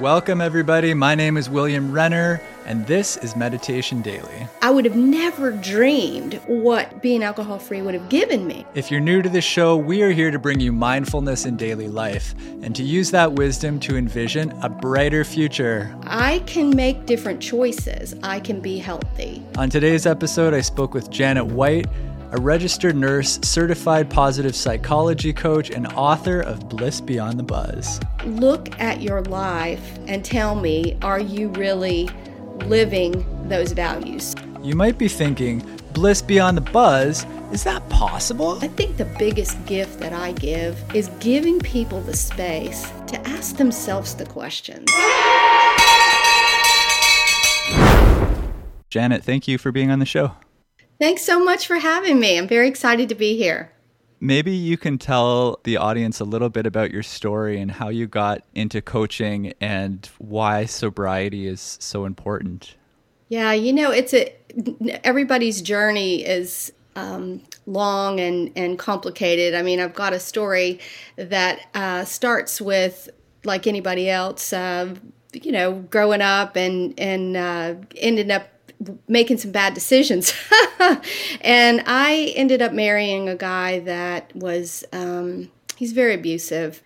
Welcome, 0.00 0.40
everybody. 0.40 0.94
My 0.94 1.14
name 1.14 1.36
is 1.36 1.50
William 1.50 1.92
Renner, 1.92 2.40
and 2.64 2.86
this 2.86 3.18
is 3.18 3.36
Meditation 3.36 4.00
Daily. 4.00 4.48
I 4.62 4.70
would 4.70 4.86
have 4.86 4.96
never 4.96 5.50
dreamed 5.50 6.40
what 6.46 7.02
being 7.02 7.22
alcohol 7.22 7.58
free 7.58 7.82
would 7.82 7.92
have 7.92 8.08
given 8.08 8.46
me. 8.46 8.64
If 8.74 8.90
you're 8.90 8.98
new 8.98 9.20
to 9.20 9.28
this 9.28 9.44
show, 9.44 9.76
we 9.76 10.00
are 10.00 10.10
here 10.10 10.30
to 10.30 10.38
bring 10.38 10.58
you 10.58 10.72
mindfulness 10.72 11.44
in 11.44 11.58
daily 11.58 11.88
life 11.88 12.34
and 12.62 12.74
to 12.76 12.82
use 12.82 13.10
that 13.10 13.34
wisdom 13.34 13.78
to 13.80 13.98
envision 13.98 14.52
a 14.62 14.70
brighter 14.70 15.22
future. 15.22 15.94
I 16.04 16.38
can 16.46 16.74
make 16.74 17.04
different 17.04 17.42
choices, 17.42 18.14
I 18.22 18.40
can 18.40 18.60
be 18.62 18.78
healthy. 18.78 19.42
On 19.58 19.68
today's 19.68 20.06
episode, 20.06 20.54
I 20.54 20.62
spoke 20.62 20.94
with 20.94 21.10
Janet 21.10 21.44
White 21.44 21.88
a 22.32 22.40
registered 22.40 22.96
nurse, 22.96 23.38
certified 23.42 24.08
positive 24.08 24.54
psychology 24.54 25.32
coach, 25.32 25.70
and 25.70 25.86
author 25.94 26.40
of 26.40 26.68
Bliss 26.68 27.00
Beyond 27.00 27.38
the 27.38 27.42
Buzz. 27.42 28.00
Look 28.24 28.78
at 28.80 29.02
your 29.02 29.22
life 29.22 29.98
and 30.06 30.24
tell 30.24 30.54
me, 30.54 30.96
are 31.02 31.20
you 31.20 31.48
really 31.48 32.08
living 32.66 33.26
those 33.48 33.72
values? 33.72 34.34
You 34.62 34.74
might 34.76 34.98
be 34.98 35.08
thinking, 35.08 35.64
Bliss 35.92 36.22
Beyond 36.22 36.56
the 36.56 36.72
Buzz, 36.72 37.26
is 37.52 37.64
that 37.64 37.88
possible? 37.88 38.58
I 38.62 38.68
think 38.68 38.96
the 38.96 39.06
biggest 39.18 39.64
gift 39.66 39.98
that 39.98 40.12
I 40.12 40.32
give 40.32 40.78
is 40.94 41.08
giving 41.18 41.58
people 41.58 42.00
the 42.00 42.16
space 42.16 42.90
to 43.08 43.20
ask 43.26 43.56
themselves 43.56 44.14
the 44.14 44.26
questions. 44.26 44.88
Janet, 48.88 49.24
thank 49.24 49.48
you 49.48 49.58
for 49.58 49.72
being 49.72 49.90
on 49.90 49.98
the 49.98 50.06
show. 50.06 50.32
Thanks 51.00 51.22
so 51.22 51.42
much 51.42 51.66
for 51.66 51.76
having 51.76 52.20
me. 52.20 52.36
I'm 52.36 52.46
very 52.46 52.68
excited 52.68 53.08
to 53.08 53.14
be 53.14 53.34
here. 53.34 53.72
Maybe 54.20 54.50
you 54.50 54.76
can 54.76 54.98
tell 54.98 55.58
the 55.64 55.78
audience 55.78 56.20
a 56.20 56.24
little 56.24 56.50
bit 56.50 56.66
about 56.66 56.90
your 56.90 57.02
story 57.02 57.58
and 57.58 57.70
how 57.70 57.88
you 57.88 58.06
got 58.06 58.44
into 58.54 58.82
coaching 58.82 59.54
and 59.62 60.06
why 60.18 60.66
sobriety 60.66 61.46
is 61.46 61.78
so 61.80 62.04
important. 62.04 62.76
Yeah, 63.30 63.52
you 63.52 63.72
know, 63.72 63.90
it's 63.90 64.12
a 64.12 64.30
everybody's 65.02 65.62
journey 65.62 66.22
is 66.22 66.70
um, 66.96 67.40
long 67.64 68.20
and 68.20 68.52
and 68.54 68.78
complicated. 68.78 69.54
I 69.54 69.62
mean, 69.62 69.80
I've 69.80 69.94
got 69.94 70.12
a 70.12 70.20
story 70.20 70.80
that 71.16 71.66
uh, 71.72 72.04
starts 72.04 72.60
with 72.60 73.08
like 73.44 73.66
anybody 73.66 74.10
else, 74.10 74.52
uh, 74.52 74.94
you 75.32 75.50
know, 75.50 75.76
growing 75.76 76.20
up 76.20 76.56
and 76.56 76.92
and 77.00 77.38
uh, 77.38 77.74
ended 77.96 78.30
up 78.30 78.50
making 79.08 79.38
some 79.38 79.52
bad 79.52 79.74
decisions. 79.74 80.32
and 81.40 81.82
I 81.86 82.32
ended 82.36 82.62
up 82.62 82.72
marrying 82.72 83.28
a 83.28 83.36
guy 83.36 83.80
that 83.80 84.34
was, 84.34 84.84
um, 84.92 85.50
he's 85.76 85.92
very 85.92 86.14
abusive. 86.14 86.82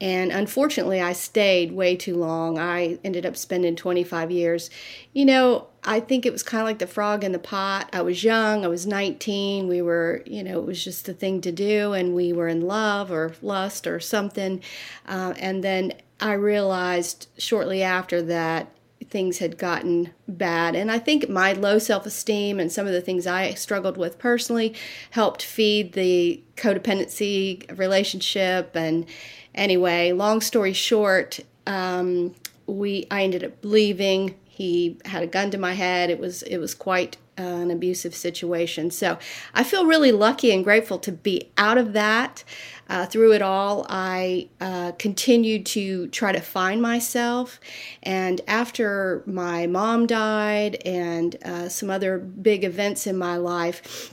And 0.00 0.32
unfortunately, 0.32 1.00
I 1.00 1.12
stayed 1.12 1.72
way 1.72 1.94
too 1.94 2.16
long. 2.16 2.58
I 2.58 2.98
ended 3.04 3.26
up 3.26 3.36
spending 3.36 3.76
25 3.76 4.30
years. 4.30 4.70
You 5.12 5.26
know, 5.26 5.68
I 5.84 6.00
think 6.00 6.24
it 6.24 6.32
was 6.32 6.42
kind 6.42 6.62
of 6.62 6.66
like 6.66 6.78
the 6.78 6.86
frog 6.86 7.22
in 7.22 7.32
the 7.32 7.38
pot. 7.38 7.90
I 7.92 8.00
was 8.00 8.24
young, 8.24 8.64
I 8.64 8.68
was 8.68 8.86
19. 8.86 9.68
We 9.68 9.82
were, 9.82 10.22
you 10.24 10.42
know, 10.42 10.58
it 10.58 10.66
was 10.66 10.82
just 10.82 11.04
the 11.04 11.12
thing 11.12 11.42
to 11.42 11.52
do, 11.52 11.92
and 11.92 12.14
we 12.14 12.32
were 12.32 12.48
in 12.48 12.62
love 12.62 13.12
or 13.12 13.34
lust 13.42 13.86
or 13.86 14.00
something. 14.00 14.62
Uh, 15.06 15.34
and 15.38 15.62
then 15.62 15.92
I 16.18 16.32
realized 16.32 17.28
shortly 17.36 17.82
after 17.82 18.22
that 18.22 18.72
things 19.08 19.38
had 19.38 19.58
gotten 19.58 20.12
bad. 20.28 20.74
And 20.76 20.90
I 20.90 20.98
think 20.98 21.28
my 21.28 21.52
low 21.52 21.78
self 21.78 22.06
esteem 22.06 22.60
and 22.60 22.70
some 22.70 22.86
of 22.86 22.92
the 22.92 23.00
things 23.00 23.26
I 23.26 23.54
struggled 23.54 23.96
with 23.96 24.18
personally 24.18 24.74
helped 25.10 25.42
feed 25.42 25.92
the 25.92 26.42
codependency 26.56 27.76
relationship. 27.78 28.76
And 28.76 29.06
anyway, 29.54 30.12
long 30.12 30.40
story 30.40 30.72
short, 30.72 31.40
um, 31.66 32.34
we 32.66 33.06
I 33.10 33.24
ended 33.24 33.44
up 33.44 33.52
leaving. 33.62 34.36
He 34.44 34.98
had 35.04 35.22
a 35.22 35.26
gun 35.26 35.50
to 35.52 35.58
my 35.58 35.72
head. 35.72 36.10
It 36.10 36.18
was 36.18 36.42
it 36.42 36.58
was 36.58 36.74
quite 36.74 37.16
uh, 37.40 37.42
an 37.42 37.70
abusive 37.70 38.14
situation. 38.14 38.90
So 38.90 39.18
I 39.54 39.64
feel 39.64 39.86
really 39.86 40.12
lucky 40.12 40.52
and 40.52 40.62
grateful 40.62 40.98
to 40.98 41.12
be 41.12 41.50
out 41.56 41.78
of 41.78 41.94
that. 41.94 42.44
Uh, 42.88 43.06
through 43.06 43.32
it 43.32 43.40
all, 43.40 43.86
I 43.88 44.48
uh, 44.60 44.92
continued 44.98 45.64
to 45.66 46.08
try 46.08 46.32
to 46.32 46.40
find 46.40 46.82
myself. 46.82 47.60
And 48.02 48.40
after 48.46 49.22
my 49.26 49.66
mom 49.66 50.06
died 50.06 50.82
and 50.84 51.36
uh, 51.44 51.68
some 51.68 51.88
other 51.88 52.18
big 52.18 52.64
events 52.64 53.06
in 53.06 53.16
my 53.16 53.36
life, 53.36 54.12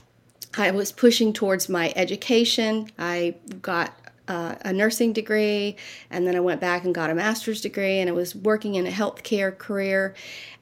I 0.56 0.70
was 0.70 0.92
pushing 0.92 1.32
towards 1.32 1.68
my 1.68 1.92
education. 1.96 2.88
I 2.98 3.34
got 3.60 3.94
uh, 4.28 4.54
a 4.60 4.72
nursing 4.72 5.12
degree, 5.12 5.76
and 6.10 6.26
then 6.26 6.36
I 6.36 6.40
went 6.40 6.60
back 6.60 6.84
and 6.84 6.94
got 6.94 7.10
a 7.10 7.14
master's 7.14 7.60
degree, 7.60 7.98
and 7.98 8.08
I 8.08 8.12
was 8.12 8.34
working 8.34 8.74
in 8.76 8.86
a 8.86 8.90
healthcare 8.90 9.56
career. 9.56 10.14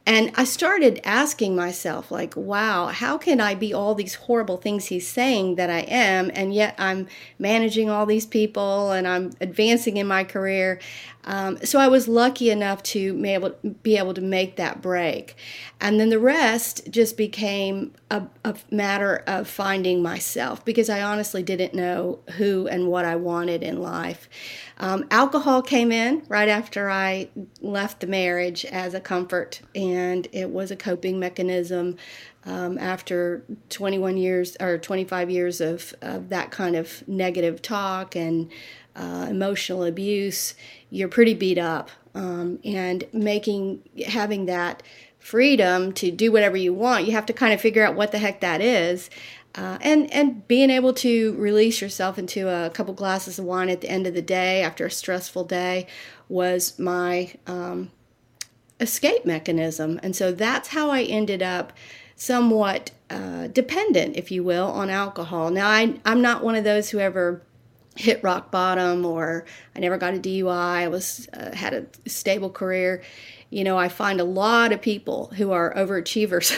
And 0.09 0.31
I 0.37 0.44
started 0.44 1.00
asking 1.03 1.56
myself, 1.56 2.12
like, 2.12 2.37
wow, 2.37 2.87
how 2.87 3.19
can 3.19 3.41
I 3.41 3.56
be 3.56 3.75
all 3.75 3.97
these 3.97 4.15
horrible 4.15 4.56
things 4.56 4.87
he's 4.87 5.09
saying 5.09 5.56
that 5.56 5.69
I 5.69 5.81
am, 5.81 6.31
and 6.33 6.55
yet 6.55 6.77
I'm 6.78 7.09
managing 7.41 7.91
all 7.91 8.06
these 8.06 8.25
people 8.25 8.93
and 8.93 9.09
I'm 9.09 9.33
advancing 9.41 9.97
in 9.97 10.06
my 10.06 10.22
career? 10.22 10.78
Um, 11.25 11.59
so 11.65 11.81
I 11.81 11.89
was 11.89 12.06
lucky 12.06 12.50
enough 12.50 12.84
to 12.84 13.21
be 13.21 13.31
able, 13.31 13.56
be 13.83 13.97
able 13.97 14.15
to 14.15 14.21
make 14.21 14.55
that 14.56 14.81
break. 14.81 15.34
And 15.81 15.99
then 15.99 16.09
the 16.09 16.21
rest 16.21 16.89
just 16.89 17.16
became 17.16 17.93
a, 18.09 18.22
a 18.45 18.55
matter 18.71 19.25
of 19.27 19.49
finding 19.49 20.03
myself 20.03 20.65
because 20.65 20.89
I 20.89 21.03
honestly 21.03 21.43
didn't 21.43 21.75
know 21.75 22.21
who 22.37 22.69
and 22.69 22.87
what 22.87 23.05
I 23.05 23.16
wanted 23.16 23.65
in 23.65 23.83
life. 23.83 24.28
Um, 24.78 25.06
alcohol 25.10 25.62
came 25.62 25.91
in 25.91 26.22
right 26.28 26.48
after 26.48 26.91
I 26.91 27.28
left 27.60 28.00
the 28.00 28.06
marriage 28.06 28.64
as 28.66 28.94
a 28.94 29.00
comfort, 29.00 29.62
and 29.75 30.28
it 30.32 30.50
was 30.50 30.70
a 30.70 30.76
coping 30.76 31.19
mechanism. 31.19 31.97
Um, 32.44 32.78
after 32.78 33.42
21 33.70 34.16
years 34.19 34.56
or 34.60 34.78
25 34.78 35.31
years 35.31 35.60
of, 35.60 35.94
of 36.00 36.28
that 36.28 36.53
kind 36.53 36.76
of 36.76 37.06
negative 37.09 37.60
talk 37.60 38.15
and 38.15 38.53
uh, 38.94 39.26
emotional 39.28 39.82
abuse, 39.82 40.54
you're 40.91 41.09
pretty 41.09 41.34
beat 41.34 41.59
up. 41.59 41.91
Um, 42.15 42.60
and 42.65 43.04
making 43.12 43.82
having 44.06 44.47
that 44.47 44.82
freedom 45.19 45.92
to 45.92 46.10
do 46.10 46.31
whatever 46.31 46.56
you 46.56 46.72
want, 46.72 47.04
you 47.04 47.12
have 47.12 47.26
to 47.26 47.32
kind 47.32 47.53
of 47.53 47.60
figure 47.60 47.84
out 47.84 47.97
what 47.97 48.12
the 48.12 48.19
heck 48.19 48.41
that 48.41 48.60
is. 48.60 49.10
Uh, 49.56 49.78
and 49.81 50.12
and 50.12 50.47
being 50.49 50.69
able 50.69 50.93
to 50.93 51.34
release 51.39 51.81
yourself 51.81 52.19
into 52.19 52.49
a 52.49 52.69
couple 52.71 52.93
glasses 52.93 53.39
of 53.39 53.44
wine 53.44 53.71
at 53.71 53.81
the 53.81 53.89
end 53.89 54.06
of 54.06 54.12
the 54.12 54.22
day 54.22 54.62
after 54.62 54.87
a 54.87 54.91
stressful 54.91 55.44
day 55.44 55.87
was 56.28 56.78
my 56.78 57.33
um, 57.47 57.91
escape 58.81 59.25
mechanism, 59.25 59.99
and 60.03 60.15
so 60.15 60.31
that's 60.31 60.69
how 60.69 60.91
I 60.91 61.03
ended 61.03 61.43
up 61.43 61.72
somewhat 62.16 62.91
uh, 63.09 63.47
dependent, 63.47 64.16
if 64.16 64.31
you 64.31 64.43
will, 64.45 64.66
on 64.66 64.91
alcohol. 64.91 65.50
Now 65.50 65.69
I 65.69 65.95
I'm 66.05 66.21
not 66.21 66.45
one 66.45 66.55
of 66.55 66.65
those 66.65 66.91
who 66.91 66.99
ever 66.99 67.43
hit 67.97 68.23
rock 68.23 68.51
bottom 68.51 69.05
or 69.05 69.45
I 69.75 69.81
never 69.81 69.99
got 69.99 70.15
a 70.15 70.19
DUI. 70.19 70.49
I 70.49 70.89
was 70.89 71.29
uh, 71.33 71.55
had 71.55 71.75
a 71.75 72.09
stable 72.09 72.51
career 72.51 73.03
you 73.51 73.65
know, 73.65 73.79
I 73.79 73.89
find 73.89 74.21
a 74.21 74.25
lot 74.25 74.73
of 74.73 74.81
people 74.81 75.29
who 75.37 75.53
are 75.53 75.73
overachievers 75.75 76.51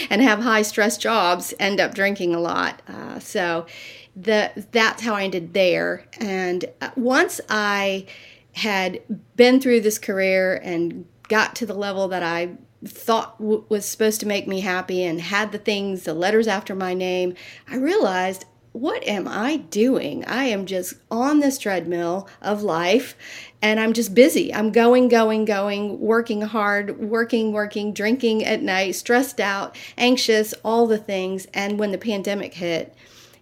and 0.10 0.22
have 0.22 0.38
high 0.38 0.62
stress 0.62 0.96
jobs 0.96 1.52
end 1.58 1.78
up 1.78 1.94
drinking 1.94 2.34
a 2.34 2.40
lot. 2.40 2.80
Uh, 2.88 3.18
so 3.18 3.66
the, 4.14 4.50
that's 4.72 5.02
how 5.02 5.14
I 5.14 5.24
ended 5.24 5.52
there. 5.52 6.06
And 6.18 6.64
uh, 6.80 6.90
once 6.96 7.40
I 7.48 8.06
had 8.52 9.02
been 9.36 9.60
through 9.60 9.82
this 9.82 9.98
career 9.98 10.58
and 10.62 11.04
got 11.28 11.54
to 11.56 11.66
the 11.66 11.74
level 11.74 12.08
that 12.08 12.22
I 12.22 12.56
thought 12.84 13.38
w- 13.38 13.64
was 13.68 13.84
supposed 13.84 14.20
to 14.20 14.26
make 14.26 14.46
me 14.46 14.60
happy 14.60 15.04
and 15.04 15.20
had 15.20 15.52
the 15.52 15.58
things, 15.58 16.04
the 16.04 16.14
letters 16.14 16.46
after 16.46 16.74
my 16.74 16.94
name, 16.94 17.34
I 17.68 17.76
realized 17.76 18.46
what 18.76 19.02
am 19.08 19.26
I 19.26 19.56
doing? 19.56 20.22
I 20.26 20.44
am 20.44 20.66
just 20.66 20.94
on 21.10 21.40
this 21.40 21.56
treadmill 21.56 22.28
of 22.42 22.62
life 22.62 23.16
and 23.62 23.80
I'm 23.80 23.94
just 23.94 24.14
busy. 24.14 24.52
I'm 24.52 24.70
going, 24.70 25.08
going, 25.08 25.46
going, 25.46 25.98
working 25.98 26.42
hard, 26.42 26.98
working, 26.98 27.52
working, 27.52 27.94
drinking 27.94 28.44
at 28.44 28.60
night, 28.62 28.94
stressed 28.94 29.40
out, 29.40 29.76
anxious, 29.96 30.52
all 30.62 30.86
the 30.86 30.98
things. 30.98 31.46
And 31.54 31.78
when 31.78 31.90
the 31.90 31.98
pandemic 31.98 32.52
hit, 32.52 32.94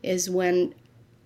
is 0.05 0.31
when 0.31 0.75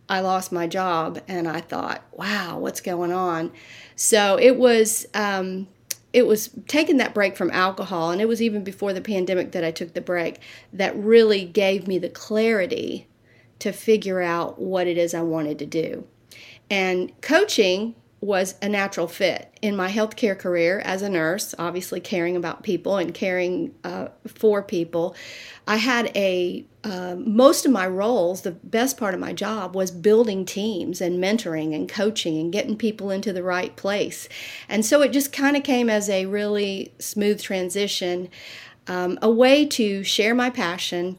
I 0.09 0.21
lost 0.21 0.53
my 0.53 0.67
job 0.67 1.21
and 1.29 1.47
I 1.47 1.61
thought, 1.61 2.03
wow, 2.13 2.59
what's 2.59 2.81
going 2.81 3.13
on? 3.13 3.53
So 3.97 4.39
it 4.39 4.57
was. 4.57 5.07
Um, 5.15 5.69
it 6.11 6.27
was 6.27 6.49
taking 6.67 6.97
that 6.97 7.13
break 7.13 7.37
from 7.37 7.51
alcohol, 7.51 8.11
and 8.11 8.23
it 8.23 8.27
was 8.27 8.41
even 8.41 8.65
before 8.65 8.95
the 8.95 9.03
pandemic 9.03 9.53
that 9.53 9.63
I 9.63 9.71
took 9.71 9.93
the 9.93 10.01
break 10.01 10.41
that 10.73 10.97
really 10.97 11.45
gave 11.45 11.87
me 11.87 11.99
the 11.99 12.09
clarity 12.09 13.08
to 13.61 13.73
figure 13.73 14.21
out 14.21 14.59
what 14.59 14.87
it 14.87 14.97
is 14.97 15.15
I 15.15 15.23
wanted 15.23 15.59
to 15.61 15.67
do. 15.67 16.07
And 16.71 17.19
coaching 17.21 17.95
was 18.21 18.57
a 18.61 18.69
natural 18.69 19.07
fit 19.07 19.57
in 19.63 19.77
my 19.77 19.89
healthcare 19.91 20.37
career 20.37 20.81
as 20.81 21.03
a 21.03 21.09
nurse, 21.09 21.55
obviously 21.59 22.01
caring 22.01 22.37
about 22.37 22.65
people 22.65 22.97
and 22.97 23.15
caring 23.15 23.73
uh, 23.85 24.09
for 24.27 24.61
people. 24.61 25.15
I 25.69 25.77
had 25.77 26.11
a 26.17 26.67
uh, 26.83 27.17
most 27.19 27.67
of 27.67 27.73
my 27.73 27.87
roles, 27.87 28.43
the 28.43 28.53
best 28.53 28.97
part 28.97 29.13
of 29.13 29.21
my 29.21 29.33
job 29.33 29.75
was 29.75 29.91
building 29.91 30.45
teams 30.45 31.01
and 31.01 31.23
mentoring 31.23 31.75
and 31.75 31.89
coaching 31.89 32.39
and 32.39 32.53
getting 32.53 32.77
people 32.77 33.11
into 33.11 33.33
the 33.33 33.43
right 33.43 33.77
place. 33.77 34.29
And 34.69 34.85
so 34.85 35.03
it 35.03 35.13
just 35.13 35.33
kind 35.33 35.57
of 35.57 35.63
came 35.63 35.91
as 35.91 36.09
a 36.09 36.27
really 36.27 36.95
smooth 36.99 37.43
transition, 37.43 38.31
um, 38.87 39.19
a 39.21 39.31
way 39.31 39.67
to 39.67 40.03
share 40.03 40.35
my 40.35 40.51
passion, 40.51 41.19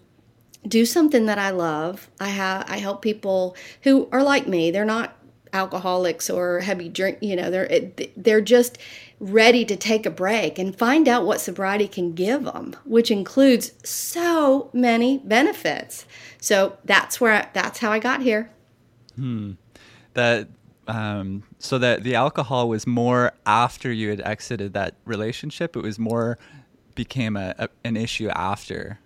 do 0.67 0.85
something 0.85 1.25
that 1.25 1.37
I 1.37 1.51
love. 1.51 2.09
I 2.19 2.29
have 2.29 2.69
I 2.69 2.77
help 2.77 3.01
people 3.01 3.55
who 3.83 4.07
are 4.11 4.23
like 4.23 4.47
me. 4.47 4.71
They're 4.71 4.85
not 4.85 5.15
alcoholics 5.51 6.29
or 6.29 6.59
heavy 6.59 6.87
drink 6.87 7.17
you 7.21 7.35
know 7.35 7.49
they're 7.49 7.91
they're 8.15 8.39
just 8.39 8.77
ready 9.19 9.65
to 9.65 9.75
take 9.75 10.05
a 10.05 10.09
break 10.11 10.59
and 10.59 10.77
find 10.77 11.07
out 11.07 11.25
what 11.25 11.41
sobriety 11.41 11.87
can 11.87 12.13
give 12.13 12.43
them 12.43 12.75
which 12.85 13.09
includes 13.11 13.71
so 13.83 14.69
many 14.73 15.17
benefits. 15.19 16.05
So 16.39 16.77
that's 16.85 17.19
where 17.19 17.33
I, 17.33 17.47
that's 17.53 17.79
how 17.79 17.91
i 17.91 17.99
got 17.99 18.21
here. 18.21 18.49
Hmm. 19.15 19.53
That 20.13 20.47
um, 20.87 21.43
so 21.59 21.77
that 21.77 22.03
the 22.03 22.15
alcohol 22.15 22.67
was 22.67 22.87
more 22.87 23.33
after 23.45 23.91
you 23.91 24.09
had 24.09 24.21
exited 24.21 24.73
that 24.73 24.95
relationship? 25.05 25.75
It 25.75 25.83
was 25.83 25.99
more 25.99 26.39
became 26.95 27.37
a, 27.37 27.53
a 27.57 27.69
an 27.83 27.95
issue 27.95 28.29
after 28.29 28.99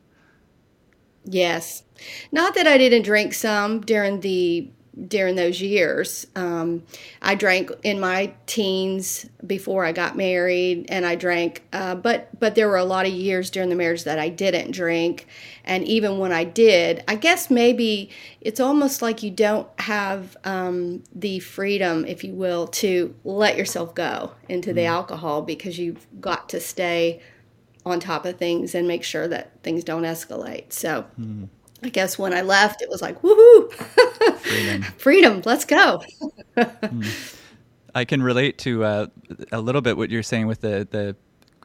yes 1.26 1.84
not 2.32 2.56
that 2.56 2.68
i 2.68 2.78
didn't 2.78 3.04
drink 3.04 3.34
some 3.34 3.82
during 3.82 4.20
the 4.22 4.70
during 5.08 5.36
those 5.36 5.60
years. 5.60 6.28
Um, 6.36 6.84
I 7.22 7.36
drank 7.36 7.72
in 7.82 8.00
my 8.00 8.34
teens 8.46 9.28
before 9.46 9.86
I 9.86 9.92
got 9.92 10.16
married, 10.16 10.86
and 10.90 11.06
I 11.06 11.16
drank. 11.16 11.64
Uh, 11.74 11.96
but 11.96 12.40
but 12.40 12.56
there 12.56 12.68
were 12.68 12.78
a 12.78 12.86
lot 12.86 13.06
of 13.06 13.12
years 13.12 13.50
during 13.50 13.70
the 13.70 13.76
marriage 13.76 14.04
that 14.04 14.20
I 14.20 14.30
didn't 14.30 14.72
drink, 14.72 15.28
and 15.64 15.84
even 15.86 16.20
when 16.20 16.32
I 16.32 16.44
did, 16.44 17.04
I 17.08 17.16
guess 17.16 17.50
maybe 17.50 18.12
it's 18.40 18.60
almost 18.60 19.02
like 19.02 19.24
you 19.24 19.32
don't 19.32 19.68
have 19.80 20.38
um, 20.44 21.04
the 21.14 21.40
freedom, 21.40 22.06
if 22.06 22.24
you 22.24 22.34
will, 22.34 22.68
to 22.68 23.16
let 23.24 23.58
yourself 23.58 23.96
go 23.96 24.32
into 24.48 24.72
mm. 24.72 24.76
the 24.76 24.86
alcohol 24.86 25.42
because 25.42 25.80
you've 25.80 26.06
got 26.22 26.50
to 26.50 26.60
stay 26.60 27.22
on 27.86 28.00
top 28.00 28.26
of 28.26 28.38
things 28.38 28.74
and 28.76 28.88
make 28.88 29.04
sure 29.04 29.28
that 29.28 29.62
things 29.64 29.84
don't 29.84 30.04
escalate. 30.04 30.72
So. 30.74 31.06
Mm. 31.20 31.50
I 31.86 31.90
guess 31.90 32.18
when 32.18 32.34
I 32.34 32.42
left, 32.42 32.82
it 32.82 32.90
was 32.90 33.02
like, 33.02 33.22
woohoo, 33.22 33.70
freedom, 34.38 34.84
freedom 34.98 35.42
let's 35.46 35.66
go. 35.66 36.02
Hmm. 36.56 37.02
I 37.96 38.06
can 38.06 38.22
relate 38.24 38.58
to 38.60 38.84
uh, 38.84 39.08
a 39.52 39.60
little 39.60 39.82
bit 39.82 39.98
what 39.98 40.10
you're 40.10 40.24
saying 40.24 40.48
with 40.48 40.62
the, 40.62 40.88
the, 40.90 41.16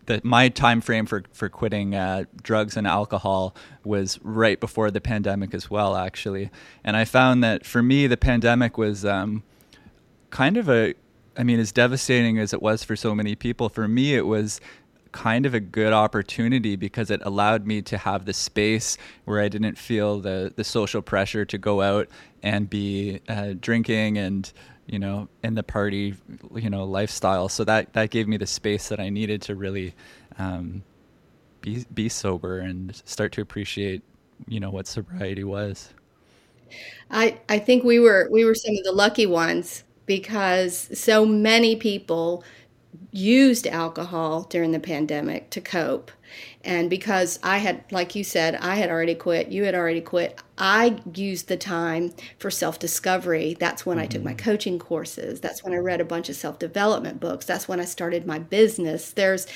the 0.07 0.21
my 0.25 0.49
time 0.49 0.81
frame 0.81 1.07
for, 1.07 1.25
for 1.33 1.49
quitting 1.49 1.95
uh, 1.95 2.25
drugs 2.43 2.77
and 2.77 2.87
alcohol 2.87 3.55
was 3.85 4.19
right 4.23 4.59
before 4.59 4.91
the 4.91 5.01
pandemic 5.01 5.55
as 5.55 5.71
well, 5.71 5.97
actually. 5.97 6.51
And 6.85 6.97
I 6.97 7.05
found 7.05 7.45
that 7.45 7.65
for 7.65 7.83
me, 7.83 8.07
the 8.07 8.17
pandemic 8.17 8.77
was 8.77 9.05
um, 9.05 9.43
kind 10.31 10.57
of 10.57 10.69
a, 10.69 10.95
I 11.37 11.45
mean, 11.45 11.61
as 11.61 11.73
devastating 11.73 12.39
as 12.39 12.53
it 12.53 12.61
was 12.61 12.83
for 12.85 12.97
so 12.97 13.15
many 13.15 13.35
people, 13.35 13.69
for 13.69 13.89
me, 13.89 14.15
it 14.15 14.27
was 14.27 14.61
kind 15.13 15.47
of 15.47 15.55
a 15.55 15.61
good 15.61 15.93
opportunity 15.93 16.77
because 16.77 17.11
it 17.11 17.21
allowed 17.25 17.67
me 17.67 17.83
to 17.83 17.99
have 17.99 18.25
the 18.25 18.33
space 18.33 18.97
where 19.25 19.41
I 19.41 19.49
didn't 19.49 19.79
feel 19.79 20.21
the 20.21 20.53
the 20.55 20.65
social 20.65 21.03
pressure 21.03 21.45
to 21.45 21.59
go 21.59 21.83
out 21.83 22.09
and 22.43 22.69
be 22.69 23.21
uh, 23.29 23.55
drinking 23.61 24.19
and 24.19 24.51
you 24.87 24.99
know 24.99 25.29
in 25.43 25.55
the 25.55 25.63
party 25.63 26.15
you 26.55 26.71
know 26.71 26.85
lifestyle. 26.85 27.49
So 27.49 27.65
that 27.65 27.93
that 27.95 28.11
gave 28.11 28.29
me 28.29 28.37
the 28.37 28.47
space 28.47 28.89
that 28.89 29.01
I 29.01 29.09
needed 29.09 29.43
to 29.43 29.55
really 29.55 29.95
um, 30.39 30.83
be 31.61 31.85
be 31.93 32.09
sober 32.09 32.59
and 32.59 32.95
start 33.05 33.33
to 33.33 33.41
appreciate 33.41 34.03
you 34.47 34.61
know 34.61 34.71
what 34.71 34.87
sobriety 34.87 35.45
was. 35.45 35.93
I 37.11 37.41
I 37.49 37.59
think 37.59 37.85
we 37.85 37.99
were 37.99 38.29
we 38.31 38.45
were 38.45 38.55
some 38.55 38.77
of 38.77 38.85
the 38.85 38.93
lucky 38.93 39.27
ones 39.27 39.85
because 40.07 40.89
so 40.99 41.25
many 41.27 41.77
people 41.77 42.43
used 43.11 43.67
alcohol 43.67 44.43
during 44.43 44.73
the 44.73 44.81
pandemic 44.81 45.51
to 45.51 45.61
cope. 45.61 46.11
And 46.63 46.91
because 46.91 47.39
I 47.43 47.59
had, 47.59 47.85
like 47.91 48.15
you 48.15 48.25
said, 48.25 48.57
I 48.57 48.77
had 48.77 48.91
already 48.91 49.15
quit, 49.15 49.49
you 49.49 49.65
had 49.65 49.75
already 49.75 50.01
quit, 50.01 50.41
I 50.59 51.01
used 51.15 51.49
the 51.49 51.57
time 51.57 52.13
for 52.39 52.51
self 52.51 52.79
discovery. 52.79 53.57
That's 53.59 53.87
when 53.87 53.97
mm-hmm. 53.97 54.05
I 54.05 54.07
took 54.07 54.23
my 54.23 54.33
mm-hmm. 54.33 54.51
coaching 54.51 54.79
courses. 54.79 55.41
That's 55.41 55.65
when 55.65 55.73
I 55.73 55.79
read 55.79 56.01
a 56.01 56.05
bunch 56.05 56.29
of 56.29 56.37
self 56.37 56.59
development 56.59 57.21
books. 57.21 57.47
That's 57.47 57.69
when 57.69 57.81
I 57.81 57.85
started 57.85 58.27
my 58.27 58.39
business. 58.39 59.13
There's, 59.13 59.47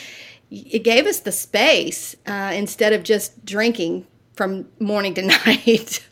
it 0.50 0.84
gave 0.84 1.06
us 1.06 1.20
the 1.20 1.32
space 1.32 2.16
uh, 2.26 2.52
instead 2.54 2.92
of 2.92 3.02
just 3.02 3.44
drinking 3.44 4.06
from 4.34 4.68
morning 4.78 5.14
to 5.14 5.22
night. 5.46 6.06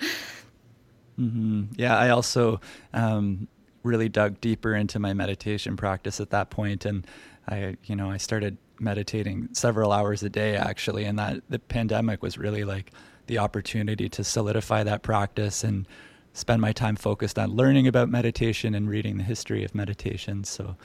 mm-hmm. 1.19 1.65
Yeah, 1.77 1.97
I 1.97 2.11
also 2.11 2.61
um, 2.93 3.49
really 3.82 4.09
dug 4.09 4.41
deeper 4.41 4.75
into 4.75 4.99
my 4.99 5.15
meditation 5.15 5.77
practice 5.77 6.21
at 6.21 6.31
that 6.31 6.50
point, 6.50 6.85
and 6.85 7.06
I, 7.49 7.77
you 7.85 7.97
know, 7.97 8.11
I 8.11 8.17
started 8.17 8.59
meditating 8.79 9.49
several 9.53 9.93
hours 9.93 10.23
a 10.23 10.31
day 10.31 10.56
actually, 10.56 11.05
and 11.05 11.19
that 11.19 11.43
the 11.49 11.59
pandemic 11.59 12.23
was 12.23 12.38
really 12.38 12.65
like 12.65 12.93
the 13.27 13.38
opportunity 13.38 14.09
to 14.09 14.25
solidify 14.25 14.82
that 14.85 15.03
practice 15.03 15.62
and 15.62 15.87
spend 16.32 16.61
my 16.61 16.73
time 16.73 16.97
focused 16.97 17.38
on 17.38 17.50
learning 17.50 17.87
about 17.87 18.09
meditation 18.09 18.75
and 18.75 18.88
reading 18.88 19.19
the 19.19 19.25
history 19.25 19.65
of 19.65 19.75
meditation. 19.75 20.44
So, 20.44 20.76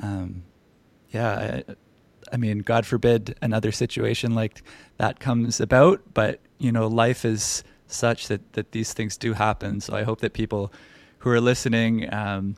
um, 0.00 0.42
yeah, 1.10 1.62
I, 1.68 1.74
I 2.32 2.36
mean, 2.36 2.60
God 2.60 2.86
forbid 2.86 3.36
another 3.40 3.72
situation 3.72 4.34
like 4.34 4.62
that 4.98 5.20
comes 5.20 5.60
about, 5.60 6.02
but 6.14 6.40
you 6.58 6.70
know, 6.72 6.86
life 6.86 7.24
is 7.24 7.64
such 7.86 8.28
that 8.28 8.52
that 8.52 8.72
these 8.72 8.92
things 8.92 9.16
do 9.16 9.32
happen. 9.32 9.80
So 9.80 9.94
I 9.94 10.02
hope 10.04 10.20
that 10.20 10.32
people 10.32 10.72
who 11.20 11.30
are 11.30 11.40
listening, 11.40 12.12
um, 12.12 12.56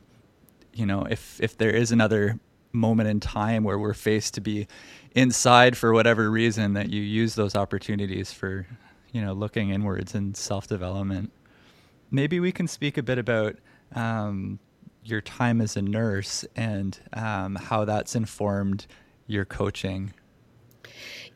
you 0.73 0.85
know, 0.85 1.03
if 1.03 1.39
if 1.41 1.57
there 1.57 1.69
is 1.69 1.91
another 1.91 2.39
moment 2.71 3.07
in 3.07 3.19
time 3.19 3.63
where 3.63 3.77
we're 3.77 3.93
faced 3.93 4.33
to 4.33 4.41
be 4.41 4.67
inside 5.15 5.77
for 5.77 5.93
whatever 5.93 6.29
reason, 6.29 6.73
that 6.73 6.89
you 6.89 7.01
use 7.01 7.35
those 7.35 7.55
opportunities 7.55 8.33
for, 8.33 8.65
you 9.11 9.21
know, 9.21 9.33
looking 9.33 9.69
inwards 9.69 10.15
and 10.15 10.35
self 10.35 10.67
development. 10.67 11.31
Maybe 12.09 12.39
we 12.39 12.51
can 12.51 12.67
speak 12.67 12.97
a 12.97 13.03
bit 13.03 13.17
about 13.17 13.57
um, 13.95 14.59
your 15.03 15.21
time 15.21 15.61
as 15.61 15.75
a 15.77 15.81
nurse 15.81 16.45
and 16.55 16.97
um, 17.13 17.55
how 17.55 17.85
that's 17.85 18.15
informed 18.15 18.87
your 19.27 19.45
coaching. 19.45 20.13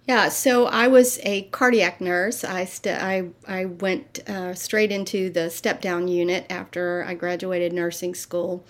Yeah, 0.07 0.29
so 0.29 0.67
I 0.67 0.87
was 0.87 1.19
a 1.23 1.43
cardiac 1.43 1.99
nurse. 1.99 2.45
I 2.45 2.63
st- 2.63 2.97
I 3.01 3.29
I 3.45 3.65
went 3.65 4.21
uh, 4.29 4.53
straight 4.53 4.89
into 4.91 5.29
the 5.29 5.49
step 5.49 5.81
down 5.81 6.07
unit 6.07 6.45
after 6.49 7.03
I 7.05 7.13
graduated 7.13 7.73
nursing 7.73 8.15
school, 8.15 8.63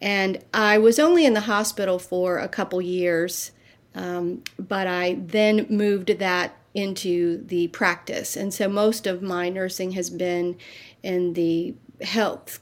and 0.00 0.42
I 0.54 0.78
was 0.78 0.98
only 0.98 1.26
in 1.26 1.34
the 1.34 1.42
hospital 1.42 1.98
for 1.98 2.38
a 2.38 2.48
couple 2.48 2.80
years, 2.80 3.52
um, 3.94 4.42
but 4.58 4.86
I 4.86 5.18
then 5.20 5.66
moved 5.68 6.18
that 6.20 6.56
into 6.74 7.44
the 7.44 7.68
practice, 7.68 8.34
and 8.34 8.54
so 8.54 8.66
most 8.66 9.06
of 9.06 9.20
my 9.20 9.50
nursing 9.50 9.90
has 9.92 10.08
been 10.08 10.56
in 11.02 11.34
the 11.34 11.74
health 12.00 12.60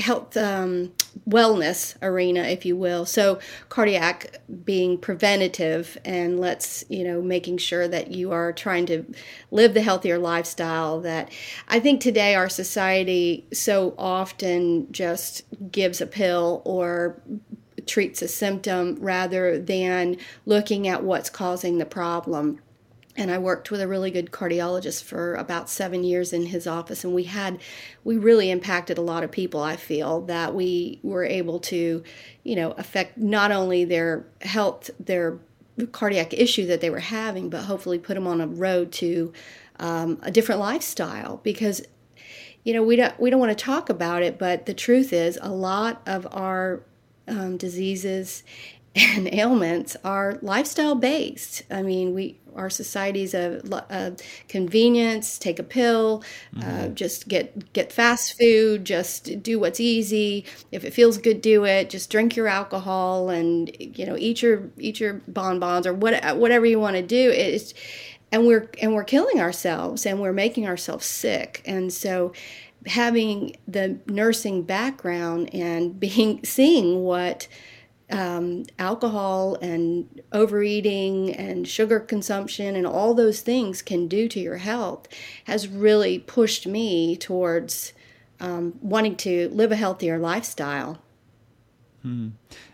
health 0.00 0.36
um, 0.36 0.92
wellness 1.28 1.96
arena, 2.02 2.42
if 2.42 2.64
you 2.64 2.76
will. 2.76 3.06
So 3.06 3.38
cardiac 3.68 4.40
being 4.64 4.98
preventative 4.98 5.98
and 6.04 6.40
let's, 6.40 6.84
you 6.88 7.04
know, 7.04 7.22
making 7.22 7.58
sure 7.58 7.86
that 7.88 8.10
you 8.10 8.32
are 8.32 8.52
trying 8.52 8.86
to 8.86 9.04
live 9.50 9.74
the 9.74 9.82
healthier 9.82 10.18
lifestyle 10.18 11.00
that 11.00 11.30
I 11.68 11.80
think 11.80 12.00
today 12.00 12.34
our 12.34 12.48
society 12.48 13.46
so 13.52 13.94
often 13.98 14.90
just 14.92 15.44
gives 15.70 16.00
a 16.00 16.06
pill 16.06 16.62
or 16.64 17.20
treats 17.86 18.22
a 18.22 18.28
symptom 18.28 18.96
rather 19.00 19.58
than 19.58 20.16
looking 20.46 20.86
at 20.86 21.02
what's 21.02 21.30
causing 21.30 21.78
the 21.78 21.86
problem 21.86 22.60
and 23.20 23.30
I 23.30 23.38
worked 23.38 23.70
with 23.70 23.82
a 23.82 23.86
really 23.86 24.10
good 24.10 24.30
cardiologist 24.30 25.04
for 25.04 25.34
about 25.34 25.68
seven 25.68 26.02
years 26.02 26.32
in 26.32 26.46
his 26.46 26.66
office, 26.66 27.04
and 27.04 27.14
we 27.14 27.24
had 27.24 27.60
we 28.02 28.16
really 28.16 28.50
impacted 28.50 28.96
a 28.96 29.02
lot 29.02 29.22
of 29.22 29.30
people. 29.30 29.62
I 29.62 29.76
feel 29.76 30.22
that 30.22 30.54
we 30.54 31.00
were 31.02 31.24
able 31.24 31.60
to, 31.60 32.02
you 32.42 32.56
know, 32.56 32.72
affect 32.72 33.18
not 33.18 33.52
only 33.52 33.84
their 33.84 34.24
health, 34.40 34.90
their 34.98 35.38
cardiac 35.92 36.32
issue 36.32 36.66
that 36.66 36.80
they 36.80 36.88
were 36.88 36.98
having, 36.98 37.50
but 37.50 37.64
hopefully 37.64 37.98
put 37.98 38.14
them 38.14 38.26
on 38.26 38.40
a 38.40 38.46
road 38.46 38.90
to 38.92 39.32
um, 39.78 40.18
a 40.22 40.30
different 40.30 40.60
lifestyle 40.60 41.40
because 41.42 41.82
you 42.64 42.72
know 42.72 42.82
we 42.82 42.96
don't 42.96 43.18
we 43.20 43.30
don't 43.30 43.40
want 43.40 43.56
to 43.56 43.64
talk 43.64 43.88
about 43.88 44.22
it 44.22 44.38
but 44.38 44.66
the 44.66 44.74
truth 44.74 45.14
is 45.14 45.38
a 45.40 45.50
lot 45.50 46.02
of 46.06 46.28
our 46.30 46.82
um, 47.26 47.56
diseases 47.56 48.42
and 48.94 49.28
ailments 49.32 49.96
are 50.04 50.38
lifestyle 50.42 50.94
based. 50.94 51.62
I 51.70 51.82
mean, 51.82 52.14
we 52.14 52.38
our 52.56 52.68
society's 52.68 53.32
a, 53.32 53.60
a 53.90 54.12
convenience. 54.48 55.38
Take 55.38 55.58
a 55.58 55.62
pill, 55.62 56.24
uh, 56.56 56.60
mm-hmm. 56.60 56.84
uh, 56.84 56.88
just 56.88 57.28
get 57.28 57.72
get 57.72 57.92
fast 57.92 58.38
food. 58.38 58.84
Just 58.84 59.42
do 59.42 59.58
what's 59.58 59.80
easy. 59.80 60.44
If 60.72 60.84
it 60.84 60.92
feels 60.92 61.18
good, 61.18 61.40
do 61.40 61.64
it. 61.64 61.90
Just 61.90 62.10
drink 62.10 62.36
your 62.36 62.48
alcohol 62.48 63.30
and 63.30 63.74
you 63.78 64.06
know 64.06 64.16
eat 64.16 64.42
your 64.42 64.70
eat 64.78 65.00
your 65.00 65.14
bonbons 65.28 65.86
or 65.86 65.94
what 65.94 66.36
whatever 66.36 66.66
you 66.66 66.80
want 66.80 66.96
to 66.96 67.02
do. 67.02 67.30
It's 67.30 67.74
and 68.32 68.46
we're 68.46 68.68
and 68.80 68.94
we're 68.94 69.04
killing 69.04 69.40
ourselves 69.40 70.06
and 70.06 70.20
we're 70.20 70.32
making 70.32 70.66
ourselves 70.66 71.06
sick. 71.06 71.62
And 71.64 71.92
so 71.92 72.32
having 72.86 73.56
the 73.68 73.98
nursing 74.06 74.62
background 74.62 75.54
and 75.54 75.98
being 76.00 76.44
seeing 76.44 77.02
what 77.02 77.48
um, 78.10 78.64
alcohol 78.78 79.56
and 79.62 80.22
overeating 80.32 81.34
and 81.34 81.66
sugar 81.66 82.00
consumption 82.00 82.76
and 82.76 82.86
all 82.86 83.14
those 83.14 83.40
things 83.40 83.82
can 83.82 84.08
do 84.08 84.28
to 84.28 84.40
your 84.40 84.58
health 84.58 85.08
has 85.44 85.68
really 85.68 86.18
pushed 86.18 86.66
me 86.66 87.16
towards 87.16 87.92
um, 88.40 88.78
wanting 88.80 89.16
to 89.16 89.48
live 89.50 89.70
a 89.70 89.76
healthier 89.76 90.18
lifestyle. 90.18 90.98
Hmm. 92.02 92.28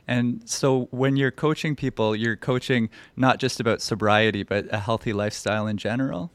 And 0.07 0.43
so 0.49 0.88
when 0.93 1.16
you're 1.16 1.33
coaching 1.33 1.75
people, 1.75 2.14
you're 2.14 2.37
coaching 2.37 2.88
not 3.16 3.38
just 3.38 3.59
about 3.59 3.83
sobriety, 3.83 4.45
but 4.45 4.66
a 4.73 4.78
healthy 4.78 5.12
lifestyle 5.12 5.66
in 5.66 5.76
general? 5.76 6.31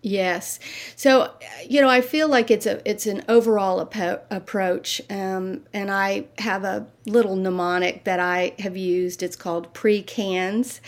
Yes. 0.00 0.60
So, 0.94 1.32
you 1.68 1.80
know, 1.80 1.88
I 1.88 2.02
feel 2.02 2.28
like 2.28 2.52
it's 2.52 2.66
a 2.66 2.88
it's 2.88 3.06
an 3.06 3.24
overall 3.28 3.80
ap- 3.80 4.26
approach, 4.30 5.02
um, 5.10 5.64
and 5.72 5.90
I 5.90 6.26
have 6.38 6.62
a 6.62 6.86
little 7.04 7.34
mnemonic 7.34 8.04
that 8.04 8.20
I 8.20 8.54
have 8.60 8.76
used. 8.76 9.24
It's 9.24 9.34
called 9.34 9.74
pre-cans, 9.74 10.80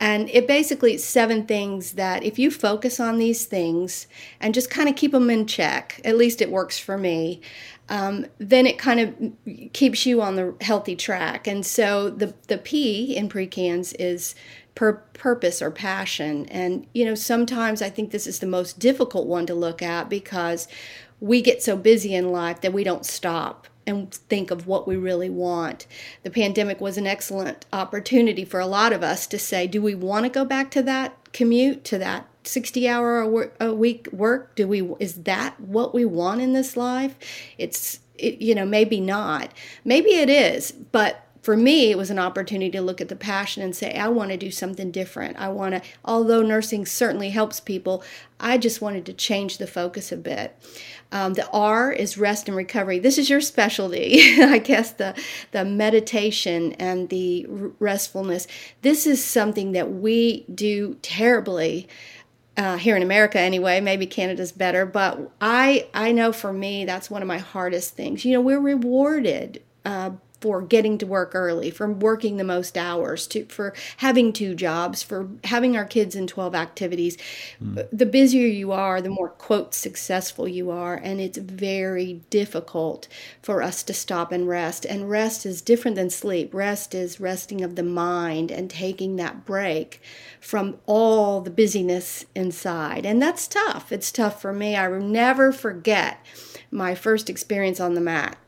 and 0.00 0.28
it 0.30 0.48
basically 0.48 0.98
seven 0.98 1.46
things 1.46 1.92
that 1.92 2.24
if 2.24 2.36
you 2.36 2.50
focus 2.50 2.98
on 2.98 3.18
these 3.18 3.44
things 3.44 4.08
and 4.40 4.52
just 4.52 4.70
kind 4.70 4.88
of 4.88 4.96
keep 4.96 5.12
them 5.12 5.30
in 5.30 5.46
check, 5.46 6.00
at 6.04 6.16
least 6.16 6.42
it 6.42 6.50
works 6.50 6.80
for 6.80 6.98
me. 6.98 7.40
Um, 7.88 8.26
then 8.38 8.66
it 8.66 8.76
kind 8.76 9.00
of 9.00 9.72
keeps 9.72 10.04
you 10.04 10.20
on 10.20 10.34
the 10.34 10.54
healthy 10.60 10.96
track. 10.96 11.46
And 11.46 11.64
so 11.64 12.10
the 12.10 12.34
the 12.48 12.58
P 12.58 13.16
in 13.16 13.28
pre-cans 13.28 13.92
is 13.94 14.34
pur- 14.78 15.02
purpose 15.12 15.60
or 15.60 15.72
passion. 15.72 16.46
And, 16.46 16.86
you 16.94 17.04
know, 17.04 17.16
sometimes 17.16 17.82
I 17.82 17.90
think 17.90 18.12
this 18.12 18.28
is 18.28 18.38
the 18.38 18.46
most 18.46 18.78
difficult 18.78 19.26
one 19.26 19.44
to 19.46 19.54
look 19.54 19.82
at 19.82 20.08
because 20.08 20.68
we 21.18 21.42
get 21.42 21.64
so 21.64 21.76
busy 21.76 22.14
in 22.14 22.30
life 22.30 22.60
that 22.60 22.72
we 22.72 22.84
don't 22.84 23.04
stop 23.04 23.66
and 23.88 24.14
think 24.14 24.52
of 24.52 24.68
what 24.68 24.86
we 24.86 24.94
really 24.94 25.30
want. 25.30 25.88
The 26.22 26.30
pandemic 26.30 26.80
was 26.80 26.96
an 26.96 27.08
excellent 27.08 27.66
opportunity 27.72 28.44
for 28.44 28.60
a 28.60 28.66
lot 28.68 28.92
of 28.92 29.02
us 29.02 29.26
to 29.28 29.38
say, 29.38 29.66
do 29.66 29.82
we 29.82 29.96
want 29.96 30.26
to 30.26 30.30
go 30.30 30.44
back 30.44 30.70
to 30.72 30.82
that 30.84 31.32
commute, 31.32 31.82
to 31.86 31.98
that 31.98 32.28
60 32.44 32.88
hour 32.88 33.50
a 33.58 33.74
week 33.74 34.08
work? 34.12 34.54
Do 34.54 34.68
we 34.68 34.82
is 35.00 35.24
that 35.24 35.58
what 35.58 35.92
we 35.92 36.04
want 36.04 36.40
in 36.40 36.52
this 36.52 36.76
life? 36.76 37.16
It's 37.58 37.98
it, 38.18 38.40
you 38.40 38.54
know, 38.54 38.66
maybe 38.66 39.00
not. 39.00 39.52
Maybe 39.84 40.10
it 40.10 40.28
is, 40.28 40.70
but 40.70 41.27
for 41.42 41.56
me, 41.56 41.90
it 41.90 41.98
was 41.98 42.10
an 42.10 42.18
opportunity 42.18 42.70
to 42.72 42.80
look 42.80 43.00
at 43.00 43.08
the 43.08 43.16
passion 43.16 43.62
and 43.62 43.74
say, 43.74 43.94
I 43.96 44.08
want 44.08 44.30
to 44.30 44.36
do 44.36 44.50
something 44.50 44.90
different. 44.90 45.36
I 45.38 45.48
want 45.48 45.74
to, 45.74 45.82
although 46.04 46.42
nursing 46.42 46.84
certainly 46.84 47.30
helps 47.30 47.60
people, 47.60 48.02
I 48.40 48.58
just 48.58 48.80
wanted 48.80 49.06
to 49.06 49.12
change 49.12 49.58
the 49.58 49.66
focus 49.66 50.12
a 50.12 50.16
bit. 50.16 50.56
Um, 51.10 51.34
the 51.34 51.48
R 51.50 51.90
is 51.90 52.18
rest 52.18 52.48
and 52.48 52.56
recovery. 52.56 52.98
This 52.98 53.18
is 53.18 53.30
your 53.30 53.40
specialty, 53.40 54.20
I 54.42 54.58
guess. 54.58 54.92
The 54.92 55.14
the 55.52 55.64
meditation 55.64 56.74
and 56.74 57.08
the 57.08 57.46
restfulness. 57.78 58.46
This 58.82 59.06
is 59.06 59.24
something 59.24 59.72
that 59.72 59.90
we 59.90 60.44
do 60.52 60.96
terribly. 61.02 61.88
Uh, 62.56 62.76
here 62.76 62.96
in 62.96 63.04
America 63.04 63.38
anyway. 63.38 63.80
Maybe 63.80 64.04
Canada's 64.04 64.50
better, 64.50 64.84
but 64.84 65.30
I 65.40 65.86
I 65.94 66.10
know 66.10 66.32
for 66.32 66.52
me 66.52 66.84
that's 66.84 67.08
one 67.08 67.22
of 67.22 67.28
my 67.28 67.38
hardest 67.38 67.94
things. 67.94 68.24
You 68.24 68.32
know, 68.32 68.40
we're 68.40 68.58
rewarded 68.58 69.62
uh, 69.84 70.10
for 70.40 70.62
getting 70.62 70.98
to 70.98 71.06
work 71.06 71.34
early, 71.34 71.70
for 71.70 71.90
working 71.90 72.36
the 72.36 72.44
most 72.44 72.76
hours, 72.76 73.26
to 73.26 73.44
for 73.46 73.74
having 73.98 74.32
two 74.32 74.54
jobs, 74.54 75.02
for 75.02 75.28
having 75.44 75.76
our 75.76 75.84
kids 75.84 76.14
in 76.14 76.26
12 76.26 76.54
activities. 76.54 77.16
Mm. 77.62 77.88
The 77.92 78.06
busier 78.06 78.46
you 78.46 78.72
are, 78.72 79.00
the 79.00 79.10
more 79.10 79.30
quote 79.30 79.74
successful 79.74 80.46
you 80.46 80.70
are, 80.70 80.94
and 80.94 81.20
it's 81.20 81.38
very 81.38 82.20
difficult 82.30 83.08
for 83.42 83.62
us 83.62 83.82
to 83.84 83.94
stop 83.94 84.30
and 84.30 84.48
rest. 84.48 84.84
And 84.84 85.10
rest 85.10 85.44
is 85.44 85.60
different 85.60 85.96
than 85.96 86.10
sleep. 86.10 86.54
Rest 86.54 86.94
is 86.94 87.20
resting 87.20 87.62
of 87.62 87.74
the 87.74 87.82
mind 87.82 88.50
and 88.50 88.70
taking 88.70 89.16
that 89.16 89.44
break 89.44 90.00
from 90.40 90.78
all 90.86 91.40
the 91.40 91.50
busyness 91.50 92.24
inside. 92.34 93.04
And 93.04 93.20
that's 93.20 93.48
tough. 93.48 93.90
It's 93.90 94.12
tough 94.12 94.40
for 94.40 94.52
me. 94.52 94.76
I 94.76 94.88
will 94.88 95.00
never 95.00 95.52
forget 95.52 96.24
my 96.70 96.94
first 96.94 97.28
experience 97.28 97.80
on 97.80 97.94
the 97.94 98.00
mat 98.00 98.38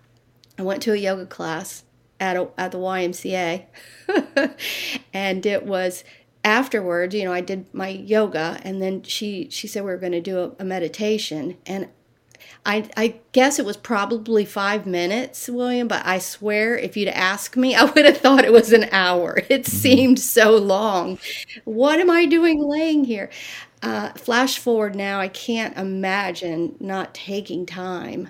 I 0.60 0.62
went 0.62 0.82
to 0.82 0.92
a 0.92 0.96
yoga 0.96 1.24
class 1.24 1.84
at 2.20 2.36
a, 2.36 2.48
at 2.58 2.72
the 2.72 2.78
YMCA, 2.78 3.64
and 5.14 5.46
it 5.46 5.64
was 5.64 6.04
afterwards. 6.44 7.14
You 7.14 7.24
know, 7.24 7.32
I 7.32 7.40
did 7.40 7.64
my 7.72 7.88
yoga, 7.88 8.60
and 8.62 8.82
then 8.82 9.02
she 9.02 9.48
she 9.48 9.66
said 9.66 9.84
we 9.84 9.90
were 9.90 9.96
going 9.96 10.12
to 10.12 10.20
do 10.20 10.38
a, 10.38 10.52
a 10.58 10.64
meditation, 10.64 11.56
and 11.64 11.88
I, 12.66 12.90
I, 12.94 13.20
guess 13.32 13.58
it 13.58 13.64
was 13.64 13.78
probably 13.78 14.44
five 14.44 14.84
minutes, 14.84 15.48
William, 15.48 15.88
but 15.88 16.04
I 16.04 16.18
swear 16.18 16.76
if 16.76 16.94
you'd 16.94 17.08
asked 17.08 17.56
me, 17.56 17.74
I 17.74 17.84
would 17.84 18.04
have 18.04 18.18
thought 18.18 18.44
it 18.44 18.52
was 18.52 18.70
an 18.74 18.84
hour. 18.92 19.38
It 19.48 19.62
mm-hmm. 19.62 19.76
seemed 19.76 20.18
so 20.18 20.56
long. 20.56 21.18
What 21.64 22.00
am 22.00 22.10
I 22.10 22.26
doing 22.26 22.62
laying 22.62 23.04
here? 23.04 23.30
Uh, 23.82 24.10
flash 24.12 24.58
forward 24.58 24.94
now, 24.94 25.20
I 25.20 25.28
can't 25.28 25.74
imagine 25.78 26.76
not 26.80 27.14
taking 27.14 27.64
time 27.64 28.28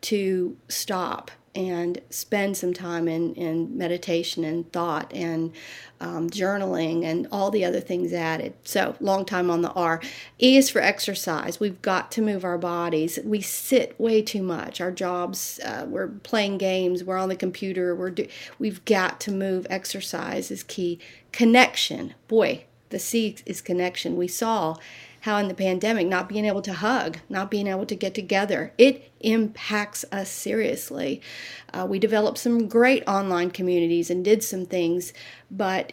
to 0.00 0.56
stop 0.68 1.30
and 1.54 2.00
spend 2.10 2.56
some 2.56 2.72
time 2.72 3.08
in, 3.08 3.34
in 3.34 3.76
meditation 3.76 4.44
and 4.44 4.70
thought 4.72 5.12
and 5.12 5.52
um, 6.00 6.30
journaling 6.30 7.04
and 7.04 7.26
all 7.32 7.50
the 7.50 7.64
other 7.64 7.80
things 7.80 8.12
added. 8.12 8.54
So, 8.64 8.94
long 9.00 9.24
time 9.24 9.50
on 9.50 9.62
the 9.62 9.72
R. 9.72 10.00
E 10.40 10.56
is 10.56 10.70
for 10.70 10.80
exercise. 10.80 11.58
We've 11.58 11.82
got 11.82 12.12
to 12.12 12.22
move 12.22 12.44
our 12.44 12.56
bodies. 12.58 13.18
We 13.24 13.40
sit 13.40 13.98
way 13.98 14.22
too 14.22 14.42
much. 14.42 14.80
Our 14.80 14.92
jobs, 14.92 15.58
uh, 15.64 15.86
we're 15.88 16.08
playing 16.08 16.58
games, 16.58 17.02
we're 17.02 17.18
on 17.18 17.28
the 17.28 17.36
computer. 17.36 17.94
We're 17.94 18.10
do- 18.10 18.28
we've 18.58 18.84
got 18.84 19.20
to 19.20 19.32
move. 19.32 19.66
Exercise 19.68 20.50
is 20.50 20.62
key. 20.62 21.00
Connection. 21.32 22.14
Boy, 22.28 22.64
the 22.90 22.98
C 22.98 23.36
is 23.44 23.60
connection. 23.60 24.16
We 24.16 24.28
saw 24.28 24.76
how 25.20 25.36
in 25.36 25.48
the 25.48 25.54
pandemic, 25.54 26.06
not 26.06 26.28
being 26.28 26.44
able 26.44 26.62
to 26.62 26.72
hug, 26.72 27.18
not 27.28 27.50
being 27.50 27.66
able 27.66 27.86
to 27.86 27.94
get 27.94 28.14
together, 28.14 28.72
it 28.78 29.10
impacts 29.20 30.04
us 30.10 30.30
seriously. 30.30 31.20
Uh, 31.72 31.86
we 31.88 31.98
developed 31.98 32.38
some 32.38 32.68
great 32.68 33.06
online 33.06 33.50
communities 33.50 34.10
and 34.10 34.24
did 34.24 34.42
some 34.42 34.64
things, 34.64 35.12
but 35.50 35.92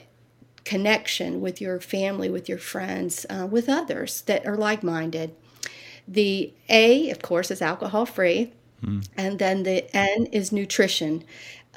connection 0.64 1.42
with 1.42 1.62
your 1.62 1.80
family, 1.80 2.30
with 2.30 2.50
your 2.50 2.58
friends, 2.58 3.26
uh, 3.30 3.48
with 3.50 3.70
others 3.70 4.22
that 4.22 4.46
are 4.46 4.58
like 4.58 4.84
minded. 4.84 5.36
The 6.08 6.54
A, 6.70 7.10
of 7.10 7.22
course, 7.22 7.52
is 7.52 7.62
alcohol 7.62 8.06
free. 8.06 8.54
Mm. 8.84 9.08
And 9.18 9.40
then 9.40 9.64
the 9.64 9.96
N 9.96 10.28
is 10.32 10.52
nutrition. 10.52 11.24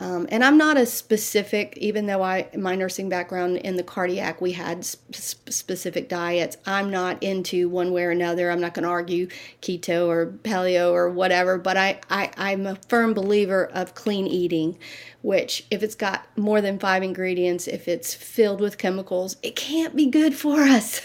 Um, 0.01 0.27
and 0.31 0.43
I'm 0.43 0.57
not 0.57 0.79
a 0.79 0.87
specific, 0.87 1.77
even 1.77 2.07
though 2.07 2.23
I 2.23 2.49
my 2.57 2.75
nursing 2.75 3.11
background 3.11 3.59
in 3.59 3.77
the 3.77 3.83
cardiac, 3.83 4.41
we 4.41 4.53
had 4.53 4.83
sp- 4.89 5.53
specific 5.53 6.09
diets. 6.09 6.57
I'm 6.65 6.89
not 6.89 7.23
into 7.23 7.69
one 7.69 7.93
way 7.93 8.05
or 8.05 8.11
another. 8.11 8.51
I'm 8.51 8.63
not 8.63 8.73
going 8.73 8.85
to 8.85 8.89
argue 8.89 9.29
keto 9.61 10.07
or 10.07 10.27
paleo 10.43 10.91
or 10.93 11.11
whatever. 11.11 11.59
But 11.59 11.77
I, 11.77 12.01
I 12.09 12.31
I'm 12.39 12.67
a 12.67 12.77
firm 12.89 13.13
believer 13.13 13.67
of 13.67 13.95
clean 13.95 14.27
eating, 14.27 14.79
which 15.21 15.67
if 15.71 15.83
it's 15.83 15.95
got 15.95 16.27
more 16.35 16.63
than 16.63 16.79
five 16.79 17.03
ingredients, 17.03 17.69
if 17.69 17.87
it's 17.87 18.15
filled 18.15 18.63
with 18.63 18.79
chemicals, 18.79 19.37
it 19.43 19.55
can't 19.55 19.95
be 19.95 20.07
good 20.07 20.35
for 20.35 20.63
us. 20.63 21.03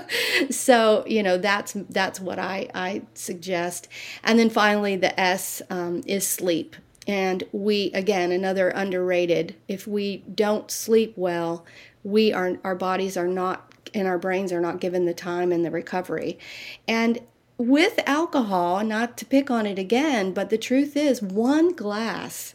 so 0.50 1.04
you 1.06 1.22
know 1.22 1.38
that's 1.38 1.74
that's 1.90 2.18
what 2.18 2.40
I 2.40 2.68
I 2.74 3.02
suggest. 3.14 3.86
And 4.24 4.36
then 4.36 4.50
finally, 4.50 4.96
the 4.96 5.18
S 5.18 5.62
um, 5.70 6.02
is 6.08 6.26
sleep 6.26 6.74
and 7.06 7.42
we, 7.52 7.90
again, 7.92 8.30
another 8.30 8.68
underrated, 8.68 9.56
if 9.68 9.86
we 9.86 10.18
don't 10.34 10.70
sleep 10.70 11.14
well, 11.16 11.64
we 12.04 12.32
are, 12.32 12.58
our 12.62 12.74
bodies 12.74 13.16
are 13.16 13.26
not, 13.26 13.72
and 13.94 14.06
our 14.06 14.18
brains 14.18 14.52
are 14.52 14.60
not 14.60 14.80
given 14.80 15.04
the 15.04 15.14
time 15.14 15.50
and 15.52 15.64
the 15.64 15.70
recovery. 15.70 16.38
And 16.86 17.20
with 17.58 18.00
alcohol, 18.06 18.84
not 18.84 19.16
to 19.18 19.26
pick 19.26 19.50
on 19.50 19.66
it 19.66 19.78
again, 19.78 20.32
but 20.32 20.50
the 20.50 20.58
truth 20.58 20.96
is, 20.96 21.22
one 21.22 21.74
glass 21.74 22.54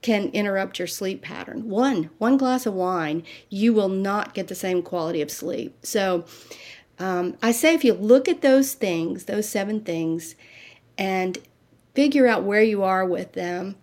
can 0.00 0.28
interrupt 0.28 0.78
your 0.78 0.88
sleep 0.88 1.22
pattern. 1.22 1.68
One, 1.68 2.10
one 2.18 2.36
glass 2.36 2.66
of 2.66 2.74
wine, 2.74 3.24
you 3.48 3.72
will 3.72 3.88
not 3.88 4.32
get 4.32 4.48
the 4.48 4.54
same 4.54 4.82
quality 4.82 5.20
of 5.20 5.30
sleep. 5.30 5.76
So 5.82 6.24
um, 7.00 7.36
I 7.42 7.50
say 7.50 7.74
if 7.74 7.84
you 7.84 7.94
look 7.94 8.28
at 8.28 8.42
those 8.42 8.74
things, 8.74 9.24
those 9.24 9.48
seven 9.48 9.80
things, 9.80 10.36
and 10.96 11.38
figure 11.94 12.28
out 12.28 12.44
where 12.44 12.62
you 12.62 12.82
are 12.82 13.04
with 13.04 13.32
them, 13.32 13.76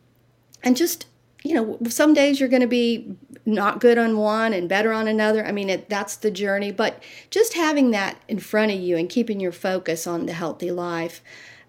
and 0.66 0.76
just 0.76 1.06
you 1.46 1.54
know, 1.54 1.78
some 1.88 2.16
days 2.16 2.40
you're 2.40 2.50
going 2.50 2.64
to 2.64 2.68
be 2.68 3.16
not 3.46 3.80
good 3.80 4.00
on 4.00 4.18
one 4.18 4.52
and 4.52 4.68
better 4.68 4.92
on 4.92 5.08
another. 5.08 5.46
I 5.46 5.52
mean, 5.52 5.70
it, 5.70 5.90
that's 5.90 6.16
the 6.16 6.32
journey. 6.32 6.72
But 6.72 7.04
just 7.30 7.54
having 7.54 7.92
that 7.92 8.18
in 8.28 8.40
front 8.40 8.72
of 8.72 8.80
you 8.80 8.98
and 8.98 9.08
keeping 9.08 9.40
your 9.40 9.52
focus 9.52 10.08
on 10.08 10.26
the 10.26 10.34
healthy 10.34 10.72
life, 10.72 11.22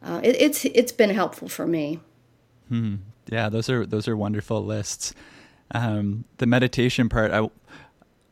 uh, 0.02 0.20
it, 0.24 0.40
it's 0.40 0.64
it's 0.64 0.92
been 0.92 1.10
helpful 1.10 1.48
for 1.48 1.66
me. 1.66 2.00
Hmm. 2.68 2.96
Yeah, 3.30 3.50
those 3.50 3.68
are 3.68 3.84
those 3.84 4.08
are 4.08 4.16
wonderful 4.16 4.64
lists. 4.64 5.12
Um, 5.72 6.24
the 6.38 6.46
meditation 6.46 7.10
part, 7.10 7.30
I 7.30 7.50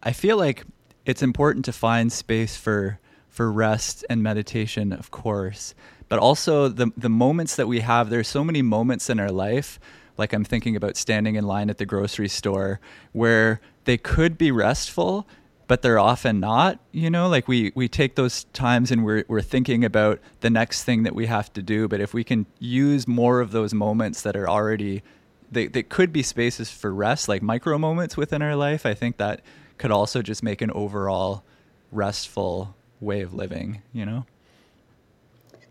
I 0.02 0.12
feel 0.12 0.38
like 0.38 0.64
it's 1.04 1.22
important 1.22 1.66
to 1.66 1.72
find 1.72 2.10
space 2.10 2.56
for 2.56 3.00
for 3.28 3.52
rest 3.52 4.02
and 4.08 4.22
meditation, 4.22 4.94
of 4.94 5.10
course, 5.10 5.74
but 6.08 6.18
also 6.18 6.68
the 6.68 6.90
the 6.96 7.10
moments 7.10 7.56
that 7.56 7.68
we 7.68 7.80
have. 7.80 8.08
There's 8.08 8.28
so 8.28 8.44
many 8.44 8.62
moments 8.62 9.10
in 9.10 9.20
our 9.20 9.30
life 9.30 9.78
like 10.16 10.32
I'm 10.32 10.44
thinking 10.44 10.76
about 10.76 10.96
standing 10.96 11.36
in 11.36 11.44
line 11.46 11.70
at 11.70 11.78
the 11.78 11.86
grocery 11.86 12.28
store 12.28 12.80
where 13.12 13.60
they 13.84 13.96
could 13.96 14.38
be 14.38 14.50
restful, 14.50 15.26
but 15.66 15.82
they're 15.82 15.98
often 15.98 16.40
not, 16.40 16.78
you 16.92 17.10
know, 17.10 17.28
like 17.28 17.48
we, 17.48 17.72
we 17.74 17.88
take 17.88 18.14
those 18.14 18.44
times 18.52 18.90
and 18.90 19.04
we're, 19.04 19.24
we're 19.28 19.42
thinking 19.42 19.84
about 19.84 20.20
the 20.40 20.50
next 20.50 20.84
thing 20.84 21.02
that 21.04 21.14
we 21.14 21.26
have 21.26 21.52
to 21.54 21.62
do. 21.62 21.88
But 21.88 22.00
if 22.00 22.14
we 22.14 22.22
can 22.22 22.46
use 22.58 23.08
more 23.08 23.40
of 23.40 23.50
those 23.50 23.72
moments 23.72 24.22
that 24.22 24.36
are 24.36 24.48
already, 24.48 25.02
they, 25.50 25.66
they 25.66 25.82
could 25.82 26.12
be 26.12 26.22
spaces 26.22 26.70
for 26.70 26.92
rest, 26.92 27.28
like 27.28 27.42
micro 27.42 27.78
moments 27.78 28.16
within 28.16 28.42
our 28.42 28.56
life, 28.56 28.84
I 28.84 28.94
think 28.94 29.16
that 29.16 29.40
could 29.78 29.90
also 29.90 30.22
just 30.22 30.42
make 30.42 30.60
an 30.60 30.70
overall 30.70 31.44
restful 31.90 32.76
way 33.00 33.22
of 33.22 33.34
living, 33.34 33.82
you 33.92 34.06
know? 34.06 34.26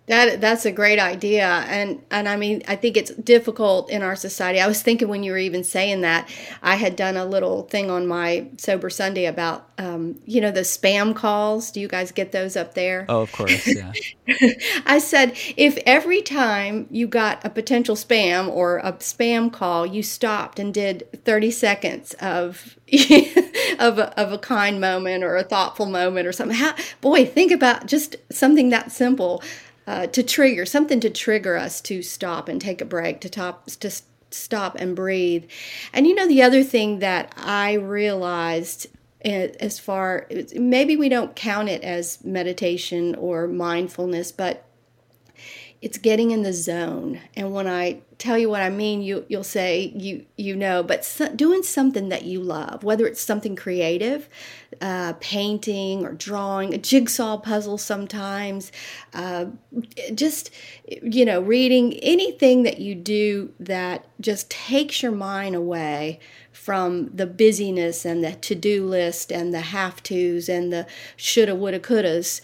That 0.07 0.41
that's 0.41 0.65
a 0.65 0.71
great 0.71 0.99
idea, 0.99 1.47
and 1.47 2.03
and 2.11 2.27
I 2.27 2.35
mean 2.35 2.61
I 2.67 2.75
think 2.75 2.97
it's 2.97 3.11
difficult 3.11 3.89
in 3.89 4.01
our 4.01 4.17
society. 4.17 4.59
I 4.59 4.67
was 4.67 4.81
thinking 4.81 5.07
when 5.07 5.23
you 5.23 5.31
were 5.31 5.37
even 5.37 5.63
saying 5.63 6.01
that, 6.01 6.27
I 6.61 6.75
had 6.75 6.97
done 6.97 7.15
a 7.15 7.23
little 7.23 7.63
thing 7.63 7.89
on 7.89 8.05
my 8.05 8.47
sober 8.57 8.89
Sunday 8.89 9.27
about 9.27 9.69
um, 9.77 10.19
you 10.25 10.41
know 10.41 10.51
the 10.51 10.61
spam 10.61 11.15
calls. 11.15 11.71
Do 11.71 11.79
you 11.79 11.87
guys 11.87 12.11
get 12.11 12.33
those 12.33 12.57
up 12.57 12.73
there? 12.73 13.05
Oh, 13.07 13.21
of 13.21 13.31
course, 13.31 13.65
yeah. 13.65 13.93
I 14.85 14.99
said 14.99 15.37
if 15.55 15.77
every 15.85 16.21
time 16.21 16.85
you 16.91 17.07
got 17.07 17.43
a 17.45 17.49
potential 17.49 17.95
spam 17.95 18.49
or 18.49 18.79
a 18.79 18.91
spam 18.93 19.53
call, 19.53 19.85
you 19.85 20.03
stopped 20.03 20.59
and 20.59 20.73
did 20.73 21.07
thirty 21.23 21.49
seconds 21.49 22.13
of 22.15 22.77
of 23.79 23.99
a, 23.99 24.19
of 24.19 24.33
a 24.33 24.37
kind 24.37 24.81
moment 24.81 25.23
or 25.23 25.37
a 25.37 25.43
thoughtful 25.43 25.85
moment 25.85 26.27
or 26.27 26.33
something. 26.33 26.57
How, 26.57 26.75
boy, 26.99 27.25
think 27.25 27.53
about 27.53 27.85
just 27.85 28.17
something 28.29 28.67
that 28.69 28.91
simple 28.91 29.41
uh, 29.87 30.07
to 30.07 30.23
trigger 30.23 30.65
something 30.65 30.99
to 30.99 31.09
trigger 31.09 31.55
us 31.55 31.81
to 31.81 32.01
stop 32.01 32.47
and 32.47 32.61
take 32.61 32.81
a 32.81 32.85
break 32.85 33.21
to 33.21 33.29
top 33.29 33.67
to 33.67 33.91
stop 34.31 34.75
and 34.75 34.95
breathe. 34.95 35.45
And 35.93 36.07
you 36.07 36.15
know 36.15 36.27
the 36.27 36.41
other 36.41 36.63
thing 36.63 36.99
that 36.99 37.33
i 37.37 37.73
realized 37.73 38.87
eh, 39.23 39.49
as 39.59 39.79
far 39.79 40.27
maybe 40.55 40.95
we 40.95 41.09
don't 41.09 41.35
count 41.35 41.69
it 41.69 41.83
as 41.83 42.23
meditation 42.23 43.15
or 43.15 43.47
mindfulness 43.47 44.31
but 44.31 44.65
it's 45.83 45.97
getting 45.97 46.31
in 46.31 46.43
the 46.43 46.53
zone. 46.53 47.19
And 47.35 47.53
when 47.53 47.67
i 47.67 48.01
tell 48.23 48.37
you 48.37 48.49
what 48.49 48.61
i 48.61 48.69
mean 48.69 49.01
you 49.01 49.25
you'll 49.27 49.43
say 49.43 49.91
you 49.95 50.25
you 50.37 50.55
know 50.55 50.81
but 50.81 51.03
so, 51.03 51.27
doing 51.35 51.61
something 51.61 52.07
that 52.07 52.23
you 52.23 52.39
love 52.39 52.81
whether 52.81 53.05
it's 53.05 53.19
something 53.19 53.53
creative 53.53 54.29
uh, 54.81 55.13
painting 55.19 56.05
or 56.05 56.13
drawing 56.13 56.73
a 56.73 56.77
jigsaw 56.77 57.37
puzzle 57.37 57.77
sometimes 57.77 58.71
uh, 59.13 59.45
just 60.15 60.51
you 61.01 61.25
know 61.25 61.41
reading 61.41 61.93
anything 61.95 62.63
that 62.63 62.79
you 62.79 62.95
do 62.95 63.51
that 63.59 64.07
just 64.21 64.49
takes 64.49 65.03
your 65.03 65.11
mind 65.11 65.53
away 65.53 66.17
from 66.51 67.09
the 67.13 67.27
busyness 67.27 68.05
and 68.05 68.23
the 68.23 68.31
to-do 68.35 68.85
list 68.85 69.31
and 69.31 69.53
the 69.53 69.61
have-tos 69.61 70.47
and 70.47 70.71
the 70.71 70.87
shoulda 71.17 71.53
woulda 71.53 71.79
couldas 71.79 72.41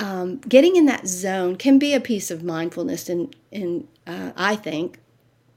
um, 0.00 0.38
getting 0.38 0.76
in 0.76 0.86
that 0.86 1.06
zone 1.06 1.56
can 1.56 1.78
be 1.78 1.92
a 1.94 2.00
piece 2.00 2.30
of 2.30 2.42
mindfulness 2.42 3.08
and 3.08 3.86
uh, 4.06 4.32
I 4.34 4.56
think. 4.56 4.98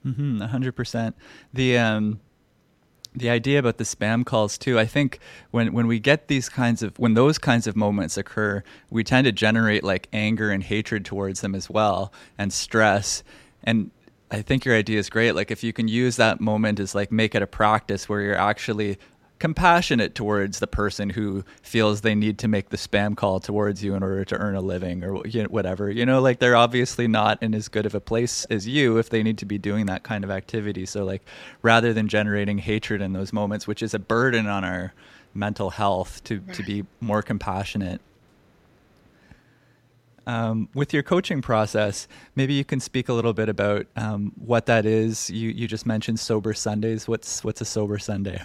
Mm-hmm, 0.05 0.41
100%. 0.41 1.13
The, 1.53 1.77
um, 1.77 2.19
the 3.15 3.29
idea 3.29 3.57
about 3.57 3.77
the 3.77 3.83
spam 3.83 4.25
calls 4.25 4.57
too 4.57 4.79
i 4.79 4.87
think 4.87 5.19
when 5.51 5.71
when 5.71 5.85
we 5.85 5.99
get 5.99 6.29
these 6.29 6.49
kinds 6.49 6.81
of 6.81 6.97
when 6.97 7.13
those 7.13 7.37
kinds 7.37 7.67
of 7.67 7.75
moments 7.75 8.17
occur 8.17 8.63
we 8.89 9.03
tend 9.03 9.25
to 9.25 9.31
generate 9.31 9.83
like 9.83 10.07
anger 10.11 10.49
and 10.49 10.63
hatred 10.63 11.05
towards 11.05 11.41
them 11.41 11.53
as 11.53 11.69
well 11.69 12.11
and 12.39 12.51
stress 12.51 13.23
and 13.63 13.91
i 14.31 14.41
think 14.41 14.65
your 14.65 14.75
idea 14.75 14.97
is 14.97 15.11
great 15.11 15.33
like 15.33 15.51
if 15.51 15.63
you 15.63 15.71
can 15.71 15.87
use 15.87 16.15
that 16.15 16.41
moment 16.41 16.79
as 16.79 16.95
like 16.95 17.11
make 17.11 17.35
it 17.35 17.43
a 17.43 17.47
practice 17.47 18.09
where 18.09 18.19
you're 18.19 18.35
actually 18.35 18.97
compassionate 19.39 20.15
towards 20.15 20.59
the 20.59 20.67
person 20.67 21.09
who 21.09 21.43
feels 21.61 22.01
they 22.01 22.15
need 22.15 22.37
to 22.37 22.47
make 22.47 22.69
the 22.69 22.77
spam 22.77 23.15
call 23.15 23.39
towards 23.39 23.83
you 23.83 23.93
in 23.93 24.01
order 24.01 24.23
to 24.23 24.37
earn 24.37 24.55
a 24.55 24.61
living 24.61 25.03
or 25.03 25.15
whatever. 25.15 25.89
You 25.91 26.05
know, 26.05 26.21
like 26.21 26.39
they're 26.39 26.55
obviously 26.55 27.07
not 27.07 27.43
in 27.43 27.53
as 27.53 27.67
good 27.67 27.85
of 27.85 27.93
a 27.93 27.99
place 27.99 28.45
as 28.45 28.67
you 28.67 28.97
if 28.97 29.09
they 29.09 29.21
need 29.21 29.37
to 29.39 29.45
be 29.45 29.57
doing 29.57 29.85
that 29.87 30.03
kind 30.03 30.23
of 30.23 30.31
activity. 30.31 30.85
So, 30.85 31.03
like, 31.03 31.23
rather 31.61 31.93
than 31.93 32.07
generating 32.07 32.59
hatred 32.59 33.01
in 33.01 33.13
those 33.13 33.33
moments, 33.33 33.67
which 33.67 33.83
is 33.83 33.93
a 33.93 33.99
burden 33.99 34.47
on 34.47 34.63
our 34.63 34.93
mental 35.33 35.71
health, 35.71 36.23
to, 36.25 36.39
to 36.39 36.63
be 36.63 36.85
more 37.01 37.21
compassionate. 37.21 37.99
Um, 40.25 40.69
with 40.73 40.93
your 40.93 41.03
coaching 41.03 41.41
process, 41.41 42.07
maybe 42.35 42.53
you 42.53 42.63
can 42.63 42.79
speak 42.79 43.09
a 43.09 43.13
little 43.13 43.33
bit 43.33 43.49
about 43.49 43.87
um, 43.97 44.31
what 44.37 44.67
that 44.67 44.85
is. 44.85 45.29
You 45.29 45.49
you 45.49 45.67
just 45.67 45.85
mentioned 45.85 46.19
sober 46.19 46.53
Sundays. 46.53 47.09
What's 47.09 47.43
what's 47.43 47.59
a 47.59 47.65
sober 47.65 47.99
Sunday? 47.99 48.41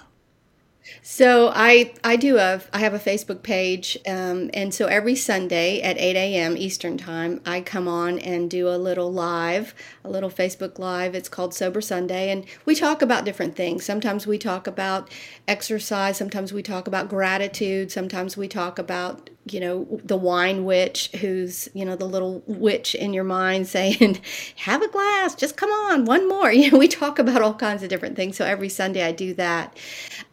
So 1.02 1.50
I 1.54 1.94
I 2.04 2.16
do 2.16 2.38
a 2.38 2.60
I 2.72 2.78
have 2.78 2.94
a 2.94 2.98
Facebook 2.98 3.42
page, 3.42 3.98
um, 4.06 4.50
and 4.52 4.72
so 4.74 4.86
every 4.86 5.14
Sunday 5.14 5.80
at 5.80 5.98
8 5.98 6.16
a.m. 6.16 6.56
Eastern 6.56 6.98
time, 6.98 7.40
I 7.46 7.60
come 7.60 7.88
on 7.88 8.18
and 8.18 8.50
do 8.50 8.68
a 8.68 8.76
little 8.76 9.12
live, 9.12 9.74
a 10.04 10.10
little 10.10 10.30
Facebook 10.30 10.78
live. 10.78 11.14
It's 11.14 11.28
called 11.28 11.54
Sober 11.54 11.80
Sunday, 11.80 12.30
and 12.30 12.44
we 12.64 12.74
talk 12.74 13.02
about 13.02 13.24
different 13.24 13.56
things. 13.56 13.84
Sometimes 13.84 14.26
we 14.26 14.38
talk 14.38 14.66
about 14.66 15.10
exercise. 15.46 16.16
Sometimes 16.16 16.52
we 16.52 16.62
talk 16.62 16.86
about 16.86 17.08
gratitude. 17.08 17.90
Sometimes 17.90 18.36
we 18.36 18.48
talk 18.48 18.78
about 18.78 19.30
you 19.52 19.60
know 19.60 19.86
the 20.04 20.16
wine 20.16 20.64
witch 20.64 21.10
who's 21.20 21.68
you 21.74 21.84
know 21.84 21.96
the 21.96 22.04
little 22.04 22.42
witch 22.46 22.94
in 22.94 23.12
your 23.12 23.24
mind 23.24 23.66
saying 23.78 24.20
have 24.56 24.82
a 24.82 24.88
glass 24.88 25.34
just 25.34 25.56
come 25.56 25.70
on 25.70 26.04
one 26.04 26.28
more 26.28 26.52
you 26.52 26.70
know 26.70 26.78
we 26.78 26.88
talk 26.88 27.18
about 27.18 27.42
all 27.42 27.54
kinds 27.54 27.82
of 27.82 27.88
different 27.88 28.16
things 28.16 28.36
so 28.36 28.44
every 28.44 28.68
sunday 28.68 29.02
i 29.02 29.12
do 29.12 29.34
that 29.34 29.76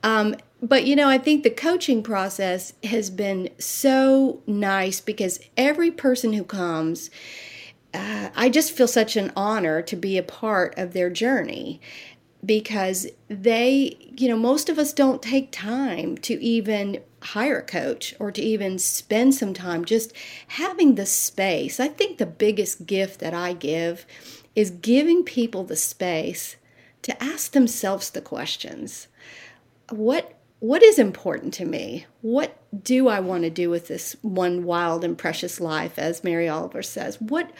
um, 0.03 0.35
but 0.61 0.85
you 0.85 0.95
know, 0.95 1.07
I 1.07 1.17
think 1.17 1.43
the 1.43 1.49
coaching 1.49 2.01
process 2.01 2.73
has 2.83 3.09
been 3.09 3.49
so 3.59 4.41
nice 4.47 5.01
because 5.01 5.39
every 5.57 5.91
person 5.91 6.33
who 6.33 6.43
comes, 6.43 7.09
uh, 7.93 8.29
I 8.35 8.49
just 8.49 8.71
feel 8.71 8.87
such 8.87 9.15
an 9.15 9.31
honor 9.35 9.81
to 9.83 9.95
be 9.95 10.17
a 10.17 10.23
part 10.23 10.77
of 10.77 10.93
their 10.93 11.09
journey 11.09 11.81
because 12.45 13.07
they, 13.27 13.97
you 14.15 14.27
know, 14.27 14.37
most 14.37 14.69
of 14.69 14.77
us 14.77 14.93
don't 14.93 15.21
take 15.21 15.51
time 15.51 16.17
to 16.19 16.41
even 16.41 17.01
hire 17.21 17.59
a 17.59 17.63
coach 17.63 18.13
or 18.19 18.31
to 18.31 18.41
even 18.41 18.77
spend 18.77 19.33
some 19.33 19.53
time 19.53 19.83
just 19.83 20.13
having 20.47 20.95
the 20.95 21.05
space. 21.05 21.79
I 21.79 21.87
think 21.87 22.17
the 22.17 22.25
biggest 22.25 22.85
gift 22.85 23.19
that 23.19 23.33
I 23.33 23.53
give 23.53 24.05
is 24.55 24.69
giving 24.69 25.23
people 25.23 25.63
the 25.63 25.75
space 25.75 26.55
to 27.01 27.23
ask 27.23 27.51
themselves 27.51 28.09
the 28.09 28.21
questions. 28.21 29.07
What 29.89 30.34
what 30.65 30.81
is 30.81 30.97
important 30.97 31.53
to 31.53 31.65
me? 31.65 32.07
What 32.21 32.57
do 32.81 33.07
I 33.07 33.19
want 33.19 33.43
to 33.43 33.51
do 33.51 33.69
with 33.69 33.87
this 33.87 34.15
one 34.23 34.63
wild 34.63 35.03
and 35.03 35.15
precious 35.15 35.59
life, 35.59 35.99
as 35.99 36.23
Mary 36.23 36.49
Oliver 36.49 36.81
says? 36.81 37.21
What 37.21 37.51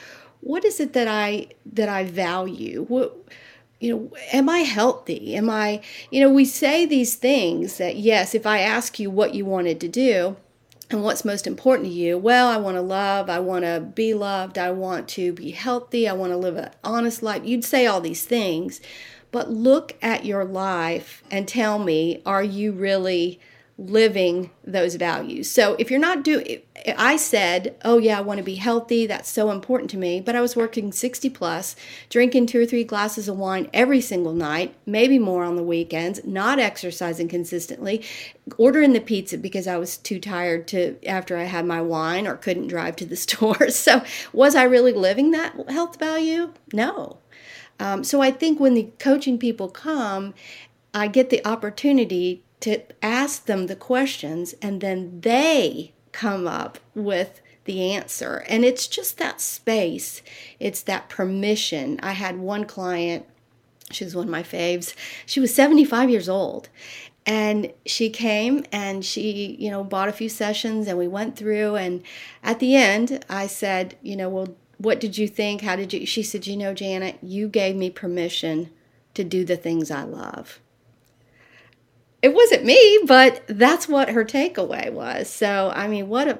what 0.42 0.66
is 0.66 0.80
it 0.80 0.94
that 0.94 1.08
I 1.08 1.50
that 1.72 1.88
I 1.88 2.04
value? 2.06 2.86
What 2.88 3.16
you 3.80 3.96
know, 3.96 4.18
am 4.34 4.50
I 4.50 4.60
healthy? 4.60 5.36
Am 5.36 5.52
I, 5.52 5.82
you 6.10 6.20
know, 6.20 6.32
we 6.32 6.46
say 6.46 6.88
these 6.88 7.14
things 7.14 7.78
that 7.78 7.98
yes, 7.98 8.34
if 8.34 8.48
I 8.48 8.60
ask 8.60 9.00
you 9.00 9.12
what 9.12 9.36
you 9.36 9.46
wanted 9.46 9.80
to 9.82 9.88
do 9.88 10.36
and 10.90 11.04
what's 11.04 11.24
most 11.24 11.46
important 11.46 11.90
to 11.90 11.94
you, 11.94 12.18
well, 12.18 12.48
I 12.48 12.58
want 12.58 12.76
to 12.76 12.82
love, 12.82 13.30
I 13.30 13.38
want 13.38 13.66
to 13.66 13.82
be 13.82 14.16
loved, 14.16 14.58
I 14.58 14.72
want 14.72 15.08
to 15.10 15.32
be 15.34 15.52
healthy, 15.52 16.08
I 16.08 16.14
want 16.14 16.32
to 16.32 16.38
live 16.38 16.58
an 16.58 16.72
honest 16.84 17.22
life. 17.22 17.44
You'd 17.46 17.66
say 17.66 17.86
all 17.86 18.02
these 18.02 18.26
things, 18.26 18.82
but 19.36 19.52
look 19.52 19.98
at 20.02 20.24
your 20.24 20.46
life 20.46 21.22
and 21.30 21.46
tell 21.46 21.78
me, 21.78 22.22
are 22.26 22.42
you 22.42 22.72
really 22.72 23.38
living 23.78 24.50
those 24.64 24.96
values? 24.96 25.52
So 25.52 25.76
if 25.78 25.92
you're 25.92 26.00
not 26.00 26.24
doing, 26.24 26.62
I 26.98 27.18
said, 27.18 27.76
oh 27.84 27.98
yeah, 27.98 28.18
I 28.18 28.22
want 28.22 28.38
to 28.38 28.46
be 28.46 28.56
healthy. 28.56 29.06
That's 29.06 29.30
so 29.30 29.52
important 29.52 29.92
to 29.92 29.98
me. 29.98 30.22
But 30.22 30.38
I 30.38 30.42
was 30.42 30.56
working 30.56 30.94
60 30.94 31.30
plus, 31.32 31.76
drinking 32.10 32.46
two 32.46 32.62
or 32.62 32.66
three 32.66 32.86
glasses 32.86 33.28
of 33.28 33.36
wine 33.36 33.70
every 33.74 34.00
single 34.00 34.32
night, 34.32 34.74
maybe 34.86 35.20
more 35.20 35.44
on 35.44 35.58
the 35.58 35.64
weekends, 35.64 36.24
not 36.24 36.58
exercising 36.58 37.28
consistently, 37.28 38.06
ordering 38.58 38.94
the 38.94 39.02
pizza 39.02 39.38
because 39.38 39.68
I 39.68 39.76
was 39.76 39.98
too 39.98 40.22
tired 40.22 40.66
to 40.70 40.96
after 41.06 41.36
I 41.36 41.44
had 41.44 41.66
my 41.66 41.82
wine 41.82 42.26
or 42.26 42.38
couldn't 42.38 42.68
drive 42.68 42.96
to 42.96 43.06
the 43.06 43.16
store. 43.18 43.70
So 43.70 44.02
was 44.32 44.56
I 44.56 44.64
really 44.64 44.94
living 44.94 45.32
that 45.32 45.70
health 45.70 46.00
value? 46.00 46.54
No. 46.72 47.18
Um, 47.80 48.04
so 48.04 48.22
I 48.22 48.32
think 48.32 48.60
when 48.60 48.74
the 48.74 48.90
coaching 49.00 49.38
people 49.38 49.70
come, 49.70 50.34
I 50.94 51.08
get 51.08 51.30
the 51.30 51.46
opportunity 51.46 52.44
to 52.62 52.82
ask 53.04 53.46
them 53.46 53.68
the 53.68 53.76
questions 53.76 54.56
and 54.62 54.82
then 54.82 55.20
they 55.22 55.94
come 56.12 56.48
up 56.48 56.80
with 56.94 57.42
the 57.66 57.92
answer. 57.92 58.46
And 58.48 58.64
it's 58.64 58.88
just 58.88 59.18
that 59.18 59.42
space, 59.42 60.22
it's 60.60 60.82
that 60.84 61.10
permission. 61.10 62.00
I 62.02 62.14
had 62.14 62.38
one 62.38 62.66
client, 62.66 63.26
she 63.92 64.04
was 64.04 64.16
one 64.16 64.28
of 64.28 64.32
my 64.32 64.44
faves, 64.44 64.94
she 65.26 65.40
was 65.40 65.54
75 65.54 66.10
years 66.10 66.30
old. 66.30 66.70
And 67.28 67.74
she 67.88 68.12
came 68.12 68.66
and 68.72 69.04
she, 69.04 69.58
you 69.60 69.72
know, 69.72 69.84
bought 69.84 70.10
a 70.10 70.14
few 70.14 70.30
sessions 70.30 70.88
and 70.88 70.96
we 70.96 71.08
went 71.08 71.36
through. 71.36 71.76
And 71.76 72.04
at 72.44 72.60
the 72.60 72.76
end, 72.76 73.26
I 73.28 73.48
said, 73.48 73.98
you 74.04 74.16
know, 74.16 74.30
well, 74.30 74.56
what 74.78 75.00
did 75.00 75.18
you 75.18 75.28
think? 75.28 75.62
How 75.62 75.76
did 75.76 75.94
you? 75.94 76.06
She 76.06 76.24
said, 76.24 76.48
you 76.48 76.58
know, 76.58 76.74
Janet, 76.74 77.18
you 77.22 77.48
gave 77.48 77.76
me 77.76 77.90
permission 77.90 78.70
to 79.14 79.24
do 79.24 79.46
the 79.46 79.58
things 79.58 79.92
I 79.92 80.04
love 80.04 80.60
it 82.26 82.34
wasn't 82.34 82.66
me, 82.66 83.00
but 83.06 83.44
that's 83.46 83.88
what 83.88 84.10
her 84.10 84.26
takeaway 84.26 84.92
was. 84.92 85.30
So, 85.30 85.72
I 85.76 85.88
mean, 85.88 86.10
what 86.10 86.28
a, 86.28 86.40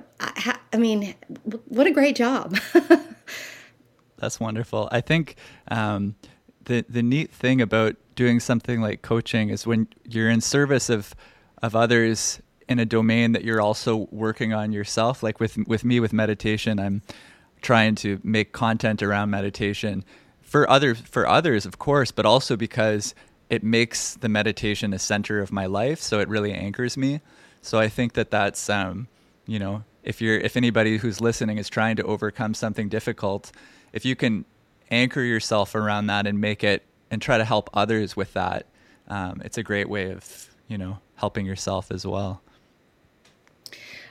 I 0.74 0.78
mean, 0.78 1.14
what 1.44 1.86
a 1.86 1.92
great 1.92 2.16
job. 2.16 2.58
that's 4.18 4.40
wonderful. 4.40 4.90
I 4.92 5.02
think 5.02 5.36
um, 5.68 6.16
the 6.64 6.84
the 6.90 7.04
neat 7.04 7.32
thing 7.32 7.62
about 7.62 7.98
doing 8.16 8.40
something 8.40 8.82
like 8.82 9.04
coaching 9.04 9.50
is 9.50 9.68
when 9.68 9.88
you're 10.04 10.28
in 10.28 10.42
service 10.42 10.90
of 10.90 11.14
of 11.62 11.76
others 11.76 12.42
in 12.68 12.80
a 12.80 12.86
domain 12.86 13.34
that 13.34 13.44
you're 13.44 13.62
also 13.62 14.08
working 14.10 14.54
on 14.54 14.74
yourself. 14.74 15.22
Like 15.22 15.40
with 15.40 15.56
with 15.68 15.86
me 15.86 16.00
with 16.00 16.14
meditation, 16.14 16.80
I'm 16.80 17.04
trying 17.66 17.96
to 17.96 18.20
make 18.24 18.52
content 18.54 19.02
around 19.02 19.32
meditation 19.32 20.06
for 20.42 20.70
other 20.70 20.94
for 20.94 21.28
others, 21.28 21.66
of 21.66 21.80
course, 21.80 22.12
but 22.12 22.26
also 22.26 22.56
because 22.56 23.16
it 23.50 23.64
makes 23.64 24.16
the 24.16 24.30
meditation 24.30 24.94
a 24.94 25.00
center 25.00 25.40
of 25.42 25.52
my 25.52 25.66
life 25.66 26.00
so 26.00 26.20
it 26.20 26.30
really 26.30 26.54
anchors 26.54 26.96
me. 26.96 27.22
So 27.62 27.80
i 27.80 27.90
think 27.90 28.14
that 28.14 28.30
that's 28.30 28.70
um, 28.70 29.08
you 29.48 29.60
know 29.60 29.84
if 30.04 30.22
you're 30.22 30.38
if 30.38 30.56
anybody 30.56 30.98
who's 30.98 31.20
listening 31.20 31.58
is 31.58 31.68
trying 31.70 31.96
to 31.96 32.04
overcome 32.04 32.54
something 32.54 32.90
difficult 32.90 33.52
if 33.92 34.06
you 34.06 34.16
can 34.16 34.46
anchor 34.92 35.24
yourself 35.24 35.74
around 35.74 36.08
that 36.08 36.28
and 36.28 36.40
make 36.40 36.64
it 36.64 36.84
and 37.10 37.22
try 37.22 37.38
to 37.40 37.46
help 37.46 37.70
others 37.74 38.16
with 38.16 38.34
that 38.34 38.68
um, 39.08 39.42
it's 39.44 39.58
a 39.58 39.64
great 39.64 39.90
way 39.90 40.12
of 40.12 40.50
you 40.68 40.78
know 40.78 41.00
helping 41.16 41.46
yourself 41.46 41.92
as 41.92 42.06
well 42.06 42.42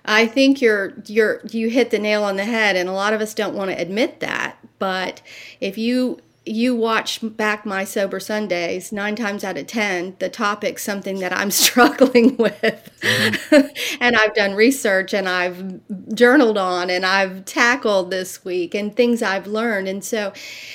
I 0.04 0.26
think 0.26 0.60
you're 0.60 0.92
you're 1.06 1.40
you 1.50 1.70
hit 1.70 1.90
the 1.90 1.98
nail 1.98 2.24
on 2.24 2.36
the 2.36 2.44
head 2.44 2.76
and 2.76 2.88
a 2.88 2.92
lot 2.92 3.12
of 3.12 3.20
us 3.20 3.34
don't 3.34 3.54
want 3.54 3.70
to 3.70 3.80
admit 3.80 4.20
that 4.20 4.58
but 4.78 5.22
if 5.60 5.78
you 5.78 6.20
you 6.46 6.76
watch 6.76 7.20
back 7.22 7.64
my 7.64 7.84
sober 7.84 8.20
Sundays, 8.20 8.92
nine 8.92 9.16
times 9.16 9.44
out 9.44 9.56
of 9.56 9.66
10, 9.66 10.16
the 10.18 10.28
topic's 10.28 10.82
something 10.82 11.18
that 11.20 11.32
I'm 11.32 11.50
struggling 11.64 12.36
with. 12.36 12.90
Mm-hmm. 13.00 13.66
and 14.00 14.16
I've 14.16 14.34
done 14.34 14.54
research 14.54 15.14
and 15.14 15.28
I've 15.28 15.80
journaled 16.14 16.58
on 16.58 16.90
and 16.90 17.06
I've 17.06 17.44
tackled 17.46 18.10
this 18.10 18.44
week 18.44 18.74
and 18.74 18.94
things 18.94 19.22
I've 19.22 19.46
learned. 19.46 19.88
And 19.88 20.04
so 20.04 20.32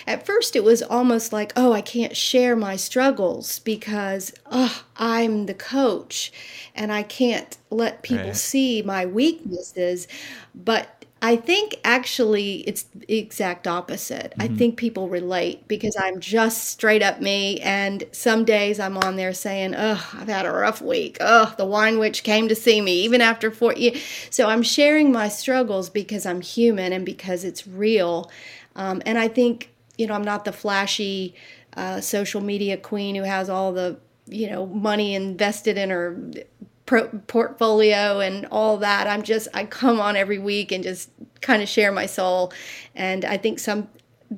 at 0.08 0.26
first 0.26 0.56
it 0.56 0.64
was 0.64 0.82
almost 0.82 1.32
like, 1.32 1.54
oh, 1.56 1.72
I 1.72 1.82
can't 1.82 2.18
share 2.18 2.56
my 2.56 2.76
struggles 2.76 3.60
because 3.60 4.34
oh, 4.48 4.84
I'm 4.98 5.46
the 5.46 5.54
coach 5.54 6.32
and 6.74 6.92
I 6.92 7.04
can't 7.04 7.58
let 7.70 8.02
people 8.02 8.26
right. 8.26 8.36
see 8.36 8.82
my 8.82 9.06
weaknesses. 9.06 10.08
But 10.56 10.99
I 11.22 11.36
think 11.36 11.76
actually 11.84 12.62
it's 12.62 12.84
the 12.84 13.18
exact 13.18 13.68
opposite. 13.68 14.32
Mm-hmm. 14.32 14.42
I 14.42 14.48
think 14.48 14.78
people 14.78 15.10
relate 15.10 15.68
because 15.68 15.96
I'm 16.00 16.20
just 16.22 16.70
straight 16.70 17.02
up 17.02 17.20
me. 17.20 17.60
And 17.60 18.06
some 18.14 18.46
days 18.46 18.80
I'm 18.80 18.98
on 18.98 19.18
there 19.18 19.34
saying, 19.34 19.76
Oh, 19.78 20.10
I've 20.14 20.30
had 20.30 20.46
a 20.46 20.52
rough 20.52 20.82
week. 20.82 21.18
Oh, 21.20 21.54
the 21.58 21.66
wine 21.66 22.00
witch 22.00 22.24
came 22.24 22.48
to 22.48 22.56
see 22.56 22.80
me 22.80 23.02
even 23.04 23.20
after 23.20 23.52
four 23.52 23.74
years. 23.74 24.02
So 24.30 24.48
I'm 24.48 24.64
sharing 24.64 25.12
my 25.12 25.28
struggles 25.28 25.90
because 25.90 26.26
I'm 26.26 26.42
human 26.42 26.94
and 26.94 27.06
because 27.06 27.44
it's 27.44 27.68
real. 27.68 28.32
Um, 28.78 29.02
and 29.06 29.18
I 29.18 29.28
think, 29.28 29.72
you 29.98 30.08
know, 30.08 30.14
I'm 30.14 30.24
not 30.24 30.46
the 30.46 30.54
flashy 30.54 31.36
uh, 31.76 32.00
social 32.00 32.40
media 32.40 32.78
queen 32.78 33.16
who 33.16 33.24
has 33.24 33.50
all 33.50 33.74
the, 33.74 33.98
you 34.26 34.50
know, 34.50 34.68
money 34.68 35.16
invested 35.16 35.78
in 35.78 35.90
her 35.90 36.18
pro- 36.90 37.08
portfolio 37.28 38.20
and 38.20 38.48
all 38.48 38.78
that. 38.78 39.06
I'm 39.06 39.22
just 39.22 39.48
I 39.54 39.66
come 39.66 40.00
on 40.00 40.16
every 40.16 40.40
week 40.40 40.72
and 40.72 40.84
just 40.84 41.12
kind 41.40 41.62
of 41.62 41.70
share 41.70 41.92
my 41.92 42.08
soul, 42.08 42.52
and 42.96 43.24
I 43.24 43.38
think 43.38 43.60
some 43.60 43.88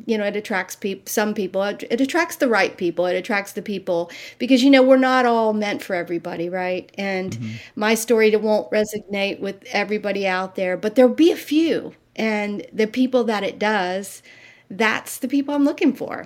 you 0.06 0.18
know 0.18 0.26
it 0.26 0.36
attracts 0.36 0.76
people 0.76 1.04
some 1.06 1.34
people 1.34 1.64
it, 1.64 1.84
it, 1.90 2.00
attracts 2.00 2.38
the 2.38 2.48
right 2.48 2.78
people 2.78 3.06
it 3.06 3.16
attracts 3.16 3.52
the 3.52 3.62
people 3.62 4.10
because 4.38 4.64
you 4.64 4.70
know 4.70 4.82
we're 4.82 4.96
not 4.96 5.26
all 5.26 5.52
meant 5.52 5.84
for 5.84 5.98
everybody 5.98 6.48
right 6.48 6.90
and 6.98 7.34
mm-hmm. 7.34 7.56
my 7.76 7.94
story 7.94 8.32
it 8.32 8.42
won't 8.42 8.72
resonate 8.72 9.42
with 9.42 9.62
everybody 9.74 10.26
out 10.26 10.56
there 10.56 10.78
but 10.78 10.96
there'll 10.96 11.14
be 11.14 11.30
a 11.30 11.36
few 11.36 11.94
and 12.16 12.66
the 12.72 12.88
people 12.88 13.26
that 13.26 13.44
it 13.44 13.60
does 13.60 14.24
that's 14.70 15.18
the 15.18 15.28
people 15.28 15.54
i'm 15.54 15.66
looking 15.66 15.92
for 15.92 16.26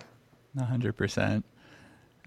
100% 0.55 1.41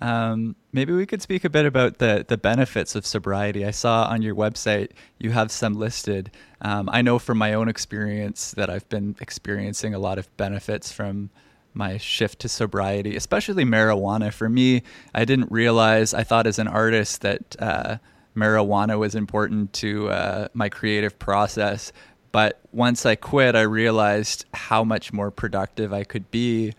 um, 0.01 0.55
maybe 0.73 0.93
we 0.93 1.07
could 1.07 1.23
speak 1.23 1.45
a 1.45 1.51
bit 1.51 1.67
about 1.67 1.99
the, 1.99 2.25
the 2.27 2.39
benefits 2.39 2.95
of 2.95 3.05
sobriety. 3.05 3.65
I 3.65 3.73
saw 3.73 4.05
on 4.05 4.23
your 4.23 4.35
website 4.35 4.91
you 5.19 5.31
have 5.31 5.51
some 5.51 5.75
listed. 5.75 6.31
Um, 6.61 6.89
I 6.93 7.03
know 7.03 7.19
from 7.19 7.39
my 7.39 7.55
own 7.55 7.69
experience 7.69 8.53
that 8.53 8.71
I've 8.71 8.89
been 8.89 9.17
experiencing 9.21 9.95
a 9.95 9.99
lot 9.99 10.19
of 10.19 10.35
benefits 10.37 10.93
from 10.93 11.31
my 11.75 11.97
shift 11.97 12.41
to 12.41 12.49
sobriety, 12.49 13.17
especially 13.17 13.65
marijuana. 13.65 14.33
For 14.33 14.49
me, 14.49 14.83
I 15.15 15.25
didn't 15.25 15.51
realize, 15.51 16.15
I 16.15 16.25
thought 16.25 16.47
as 16.47 16.59
an 16.59 16.69
artist 16.69 17.23
that 17.23 17.57
uh, 17.59 17.99
marijuana 18.37 18.99
was 18.99 19.15
important 19.15 19.73
to 19.75 20.11
uh, 20.11 20.49
my 20.55 20.69
creative 20.69 21.19
process. 21.19 21.93
But 22.31 22.61
once 22.73 23.07
I 23.07 23.15
quit, 23.17 23.57
I 23.57 23.63
realized 23.63 24.45
how 24.53 24.85
much 24.85 25.13
more 25.13 25.31
productive 25.31 25.93
I 25.93 26.05
could 26.05 26.31
be. 26.31 26.75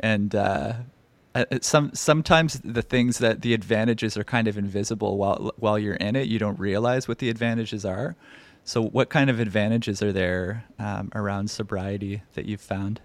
And 0.00 0.34
uh, 0.34 0.74
uh, 1.34 1.44
some 1.60 1.94
sometimes 1.94 2.60
the 2.62 2.82
things 2.82 3.18
that 3.18 3.42
the 3.42 3.54
advantages 3.54 4.16
are 4.16 4.24
kind 4.24 4.48
of 4.48 4.58
invisible 4.58 5.16
while 5.16 5.52
while 5.56 5.78
you're 5.78 5.94
in 5.94 6.16
it. 6.16 6.28
You 6.28 6.38
don't 6.38 6.58
realize 6.58 7.08
what 7.08 7.18
the 7.18 7.30
advantages 7.30 7.84
are. 7.84 8.16
So, 8.64 8.82
what 8.82 9.08
kind 9.08 9.30
of 9.30 9.40
advantages 9.40 10.02
are 10.02 10.12
there 10.12 10.64
um, 10.78 11.10
around 11.14 11.50
sobriety 11.50 12.22
that 12.34 12.44
you've 12.44 12.60
found? 12.60 13.00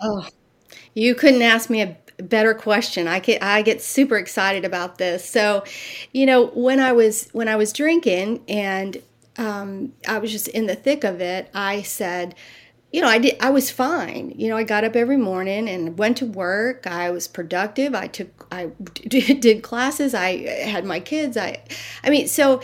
Oh, 0.00 0.26
you 0.94 1.14
couldn't 1.14 1.42
ask 1.42 1.68
me 1.68 1.82
a 1.82 1.96
better 2.22 2.54
question. 2.54 3.08
I 3.08 3.18
get 3.18 3.42
I 3.42 3.62
get 3.62 3.82
super 3.82 4.16
excited 4.16 4.64
about 4.64 4.98
this. 4.98 5.28
So, 5.28 5.64
you 6.12 6.26
know, 6.26 6.46
when 6.48 6.80
I 6.80 6.92
was 6.92 7.28
when 7.32 7.48
I 7.48 7.56
was 7.56 7.72
drinking 7.72 8.44
and 8.48 9.02
um, 9.36 9.92
I 10.06 10.18
was 10.18 10.30
just 10.30 10.48
in 10.48 10.66
the 10.66 10.76
thick 10.76 11.04
of 11.04 11.20
it, 11.20 11.50
I 11.54 11.82
said 11.82 12.34
you 12.94 13.00
know, 13.00 13.08
I 13.08 13.18
did. 13.18 13.36
I 13.40 13.50
was 13.50 13.72
fine. 13.72 14.32
You 14.36 14.48
know, 14.48 14.56
I 14.56 14.62
got 14.62 14.84
up 14.84 14.94
every 14.94 15.16
morning 15.16 15.68
and 15.68 15.98
went 15.98 16.16
to 16.18 16.26
work. 16.26 16.86
I 16.86 17.10
was 17.10 17.26
productive. 17.26 17.92
I 17.92 18.06
took, 18.06 18.46
I 18.52 18.66
did 19.08 19.64
classes. 19.64 20.14
I 20.14 20.46
had 20.62 20.84
my 20.84 21.00
kids. 21.00 21.36
I, 21.36 21.60
I 22.04 22.10
mean, 22.10 22.28
so, 22.28 22.62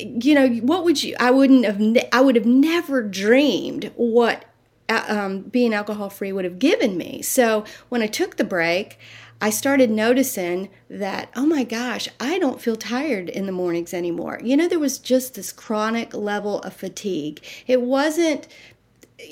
you 0.00 0.34
know, 0.34 0.48
what 0.62 0.84
would 0.84 1.02
you? 1.02 1.14
I 1.20 1.30
wouldn't 1.30 1.66
have. 1.66 2.08
I 2.14 2.22
would 2.22 2.34
have 2.34 2.46
never 2.46 3.02
dreamed 3.02 3.92
what 3.96 4.46
uh, 4.88 5.04
um, 5.06 5.42
being 5.42 5.74
alcohol 5.74 6.08
free 6.08 6.32
would 6.32 6.46
have 6.46 6.58
given 6.58 6.96
me. 6.96 7.20
So 7.20 7.64
when 7.90 8.00
I 8.00 8.06
took 8.06 8.38
the 8.38 8.44
break, 8.44 8.98
I 9.38 9.50
started 9.50 9.90
noticing 9.90 10.70
that, 10.88 11.28
oh 11.36 11.44
my 11.44 11.62
gosh, 11.62 12.08
I 12.18 12.38
don't 12.38 12.60
feel 12.60 12.74
tired 12.74 13.28
in 13.28 13.44
the 13.44 13.52
mornings 13.52 13.92
anymore. 13.92 14.40
You 14.42 14.56
know, 14.56 14.66
there 14.66 14.78
was 14.78 14.98
just 14.98 15.34
this 15.34 15.52
chronic 15.52 16.14
level 16.14 16.60
of 16.60 16.72
fatigue. 16.72 17.44
It 17.66 17.82
wasn't 17.82 18.48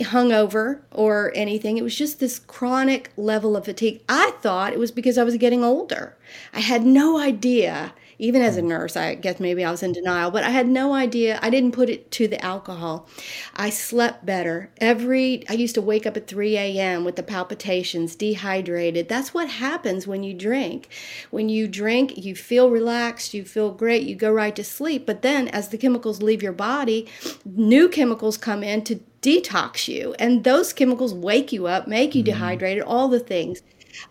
hungover 0.01 0.81
or 0.90 1.33
anything. 1.35 1.79
It 1.79 1.85
was 1.85 1.96
just 1.96 2.18
this 2.18 2.38
chronic 2.38 3.12
level 3.16 3.57
of 3.57 3.64
fatigue. 3.64 4.03
I 4.09 4.33
thought 4.40 4.72
it 4.72 4.79
was 4.79 4.90
because 4.90 5.16
I 5.16 5.25
was 5.25 5.37
getting 5.37 5.62
older. 5.62 6.16
I 6.53 6.61
had 6.61 6.85
no 6.85 7.18
idea, 7.18 7.92
even 8.18 8.42
as 8.42 8.57
a 8.57 8.62
mm. 8.62 8.66
nurse, 8.66 8.96
I 8.96 9.14
guess 9.14 9.38
maybe 9.38 9.64
I 9.64 9.70
was 9.70 9.85
in 9.85 9.92
denial, 9.92 10.33
but 10.33 10.42
I 10.42 10.51
had 10.51 10.66
no 10.66 10.92
idea. 10.92 11.38
I 11.40 11.51
didn't 11.51 11.70
put 11.70 11.88
it 11.88 12.11
to 12.12 12.27
the 12.27 12.44
alcohol. 12.44 13.09
I 13.55 13.70
slept 13.70 14.27
better. 14.27 14.70
Every 14.79 15.49
I 15.49 15.53
used 15.53 15.77
to 15.77 15.83
wake 15.83 16.05
up 16.05 16.16
at 16.16 16.27
3 16.27 16.57
a.m. 16.57 17.05
with 17.05 17.14
the 17.14 17.22
palpitations, 17.22 18.16
dehydrated. 18.16 19.09
That's 19.09 19.33
what 19.33 19.49
happens 19.49 20.07
when 20.07 20.25
you 20.25 20.35
drink. 20.35 20.88
When 21.31 21.49
you 21.49 21.68
drink, 21.68 22.16
you 22.16 22.35
feel 22.35 22.70
relaxed, 22.70 23.35
you 23.35 23.44
feel 23.44 23.70
great, 23.70 24.03
you 24.03 24.16
go 24.16 24.33
right 24.33 24.57
to 24.57 24.64
sleep. 24.64 25.07
But 25.07 25.22
then 25.22 25.46
as 25.49 25.68
the 25.68 25.79
chemicals 25.79 26.22
leave 26.22 26.42
your 26.42 26.53
body, 26.53 27.07
new 27.44 27.88
chemicals 27.88 28.37
come 28.37 28.64
in 28.64 28.83
to 28.85 29.01
detox 29.27 29.89
you. 29.89 30.15
And 30.19 30.45
those 30.45 30.73
chemicals 30.73 31.12
wake 31.12 31.53
you 31.53 31.67
up, 31.67 31.89
make 31.89 32.15
you 32.15 32.23
mm-hmm. 32.23 32.33
dehydrated, 32.33 32.83
all 32.85 33.09
the 33.09 33.21
things. 33.21 33.62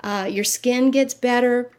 Uh, 0.01 0.27
your 0.29 0.43
skin 0.43 0.91
gets 0.91 1.13
better. 1.13 1.71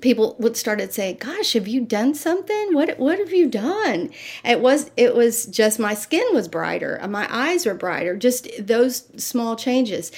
People 0.00 0.36
would 0.38 0.56
started 0.56 0.92
saying, 0.92 1.16
"Gosh, 1.18 1.54
have 1.54 1.66
you 1.66 1.80
done 1.80 2.14
something? 2.14 2.74
What 2.74 2.96
what 2.98 3.18
have 3.18 3.32
you 3.32 3.48
done?" 3.48 4.10
It 4.44 4.60
was 4.60 4.92
it 4.96 5.16
was 5.16 5.46
just 5.46 5.80
my 5.80 5.94
skin 5.94 6.24
was 6.32 6.46
brighter, 6.46 6.98
uh, 7.02 7.08
my 7.08 7.26
eyes 7.28 7.66
were 7.66 7.74
brighter. 7.74 8.16
Just 8.16 8.48
those 8.64 9.08
small 9.22 9.56
changes. 9.56 10.12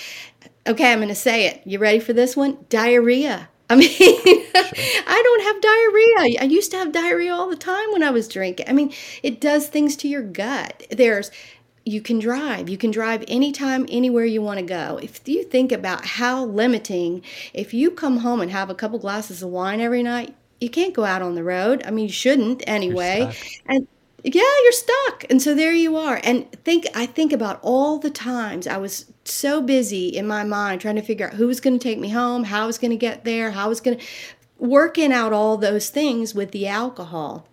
Okay, 0.67 0.93
I'm 0.93 0.99
going 0.99 1.09
to 1.09 1.15
say 1.15 1.47
it. 1.47 1.63
You 1.65 1.79
ready 1.79 1.99
for 2.01 2.13
this 2.13 2.37
one? 2.37 2.59
Diarrhea 2.69 3.49
I 3.73 3.77
mean, 3.77 3.89
sure. 3.89 4.13
I 5.07 5.23
don't 5.25 5.43
have 5.45 5.63
diarrhea. 5.63 6.41
I 6.43 6.45
used 6.45 6.71
to 6.73 6.77
have 6.77 6.93
diarrhea 6.93 7.33
all 7.33 7.49
the 7.49 7.57
time 7.57 7.91
when 7.93 8.03
I 8.03 8.11
was 8.11 8.29
drinking. 8.29 8.67
I 8.69 8.73
mean, 8.75 8.93
it 9.23 9.41
does 9.41 9.69
things 9.69 9.97
to 9.97 10.09
your 10.09 10.23
gut. 10.23 10.87
There's 10.91 11.31
you 11.85 12.01
can 12.01 12.19
drive. 12.19 12.69
You 12.69 12.79
can 12.79 12.91
drive 12.91 13.25
anytime, 13.29 13.87
anywhere 13.89 14.25
you 14.25 14.43
want 14.43 14.61
to 14.61 14.65
go. 14.65 14.99
If 15.03 15.27
you 15.27 15.45
think 15.45 15.73
about 15.73 16.05
how 16.05 16.45
limiting, 16.45 17.23
if 17.53 17.75
you 17.75 17.91
come 17.91 18.19
home 18.19 18.41
and 18.41 18.51
have 18.51 18.71
a 18.71 18.75
couple 18.75 18.99
glasses 18.99 19.43
of 19.43 19.51
wine 19.51 19.81
every 19.81 20.03
night, 20.03 20.35
you 20.61 20.71
can't 20.71 20.95
go 20.95 21.05
out 21.05 21.23
on 21.23 21.35
the 21.35 21.43
road. 21.43 21.83
I 21.85 21.91
mean, 21.91 22.07
you 22.07 22.13
shouldn't 22.13 22.63
anyway. 22.67 23.35
And 23.67 23.89
yeah, 24.23 24.43
you're 24.63 24.73
stuck. 24.73 25.25
And 25.29 25.43
so 25.43 25.55
there 25.55 25.73
you 25.73 25.97
are. 25.97 26.21
And 26.23 26.51
think 26.65 26.87
I 26.95 27.07
think 27.07 27.33
about 27.33 27.59
all 27.63 27.99
the 27.99 28.11
times 28.11 28.69
I 28.69 28.77
was 28.77 29.13
so 29.25 29.61
busy 29.61 30.09
in 30.09 30.27
my 30.27 30.45
mind 30.45 30.81
trying 30.81 30.97
to 30.97 31.03
figure 31.03 31.27
out 31.27 31.35
who 31.35 31.49
was 31.49 31.61
going 31.61 31.79
to 31.79 31.83
take 31.83 31.99
me 31.99 32.11
home, 32.11 32.45
how 32.45 32.63
I 32.63 32.67
was 32.67 32.79
going 32.79 32.93
to 32.93 32.97
get 32.97 33.25
there, 33.25 33.51
how 33.51 33.65
I 33.65 33.69
was 33.69 33.81
going 33.81 33.99
to 33.99 34.05
working 34.59 35.13
out 35.13 35.33
all 35.33 35.57
those 35.57 35.91
things 35.91 36.35
with 36.35 36.53
the 36.53 36.69
alcohol. 36.69 37.49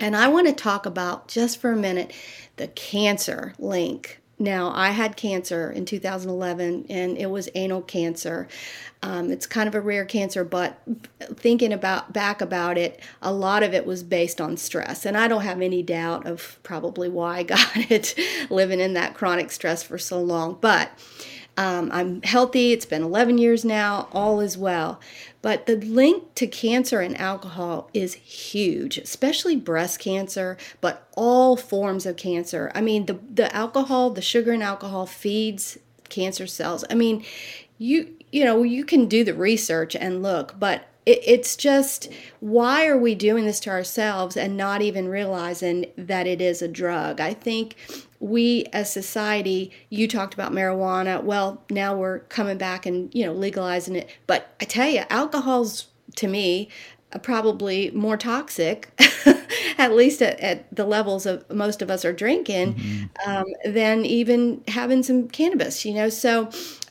And 0.00 0.16
I 0.16 0.28
want 0.28 0.46
to 0.46 0.54
talk 0.54 0.86
about 0.86 1.28
just 1.28 1.60
for 1.60 1.70
a 1.70 1.76
minute 1.76 2.12
the 2.56 2.68
cancer 2.68 3.54
link. 3.58 4.20
Now, 4.38 4.72
I 4.74 4.92
had 4.92 5.18
cancer 5.18 5.70
in 5.70 5.84
2011 5.84 6.86
and 6.88 7.18
it 7.18 7.26
was 7.26 7.50
anal 7.54 7.82
cancer. 7.82 8.48
Um, 9.02 9.30
it's 9.30 9.46
kind 9.46 9.68
of 9.68 9.74
a 9.74 9.82
rare 9.82 10.06
cancer, 10.06 10.44
but 10.44 10.80
thinking 11.34 11.74
about 11.74 12.14
back 12.14 12.40
about 12.40 12.78
it, 12.78 13.00
a 13.20 13.34
lot 13.34 13.62
of 13.62 13.74
it 13.74 13.84
was 13.84 14.02
based 14.02 14.40
on 14.40 14.56
stress, 14.56 15.04
and 15.04 15.16
I 15.16 15.28
don't 15.28 15.42
have 15.42 15.60
any 15.60 15.82
doubt 15.82 16.26
of 16.26 16.58
probably 16.62 17.08
why 17.08 17.38
I 17.38 17.42
got 17.44 17.76
it, 17.90 18.14
living 18.48 18.80
in 18.80 18.94
that 18.94 19.14
chronic 19.14 19.50
stress 19.50 19.82
for 19.82 19.98
so 19.98 20.20
long. 20.22 20.56
But 20.60 20.90
um, 21.56 21.90
I'm 21.92 22.22
healthy. 22.22 22.72
It's 22.72 22.86
been 22.86 23.02
11 23.02 23.36
years 23.36 23.64
now. 23.64 24.08
All 24.12 24.40
is 24.40 24.56
well. 24.56 25.00
But 25.42 25.66
the 25.66 25.76
link 25.76 26.34
to 26.34 26.46
cancer 26.46 27.00
and 27.00 27.18
alcohol 27.18 27.88
is 27.94 28.14
huge, 28.14 28.98
especially 28.98 29.56
breast 29.56 29.98
cancer, 29.98 30.58
but 30.80 31.08
all 31.16 31.56
forms 31.56 32.04
of 32.04 32.16
cancer. 32.16 32.70
I 32.74 32.82
mean, 32.82 33.06
the, 33.06 33.18
the 33.32 33.54
alcohol, 33.54 34.10
the 34.10 34.20
sugar 34.20 34.52
and 34.52 34.62
alcohol 34.62 35.06
feeds 35.06 35.78
cancer 36.10 36.46
cells. 36.46 36.84
I 36.90 36.94
mean, 36.94 37.24
you 37.78 38.14
you 38.32 38.44
know, 38.44 38.62
you 38.62 38.84
can 38.84 39.06
do 39.06 39.24
the 39.24 39.34
research 39.34 39.96
and 39.96 40.22
look, 40.22 40.54
but 40.58 40.86
it, 41.06 41.20
it's 41.24 41.56
just 41.56 42.12
why 42.40 42.86
are 42.86 42.98
we 42.98 43.14
doing 43.14 43.44
this 43.44 43.60
to 43.60 43.70
ourselves 43.70 44.36
and 44.36 44.56
not 44.56 44.82
even 44.82 45.08
realizing 45.08 45.86
that 45.96 46.26
it 46.26 46.40
is 46.40 46.62
a 46.62 46.68
drug? 46.68 47.20
I 47.20 47.34
think 47.34 47.76
we 48.20 48.66
as 48.72 48.92
society, 48.92 49.72
you 49.88 50.06
talked 50.06 50.34
about 50.34 50.52
marijuana. 50.52 51.22
Well, 51.22 51.62
now 51.70 51.96
we're 51.96 52.20
coming 52.20 52.58
back 52.58 52.86
and, 52.86 53.12
you 53.14 53.24
know, 53.24 53.32
legalizing 53.32 53.96
it. 53.96 54.10
But 54.26 54.54
I 54.60 54.66
tell 54.66 54.88
you, 54.88 55.02
alcohol's 55.10 55.88
to 56.16 56.28
me 56.28 56.68
probably 57.22 57.90
more 57.90 58.16
toxic, 58.16 58.90
at 59.78 59.92
least 59.94 60.22
at, 60.22 60.38
at, 60.40 60.74
the 60.74 60.84
levels 60.84 61.26
of 61.26 61.48
most 61.50 61.82
of 61.82 61.90
us 61.90 62.04
are 62.04 62.12
drinking, 62.12 62.74
mm-hmm. 62.74 63.30
um, 63.30 63.46
than 63.64 64.04
even 64.04 64.62
having 64.68 65.02
some 65.02 65.26
cannabis, 65.26 65.84
you 65.84 65.94
know? 65.94 66.08
So, 66.08 66.50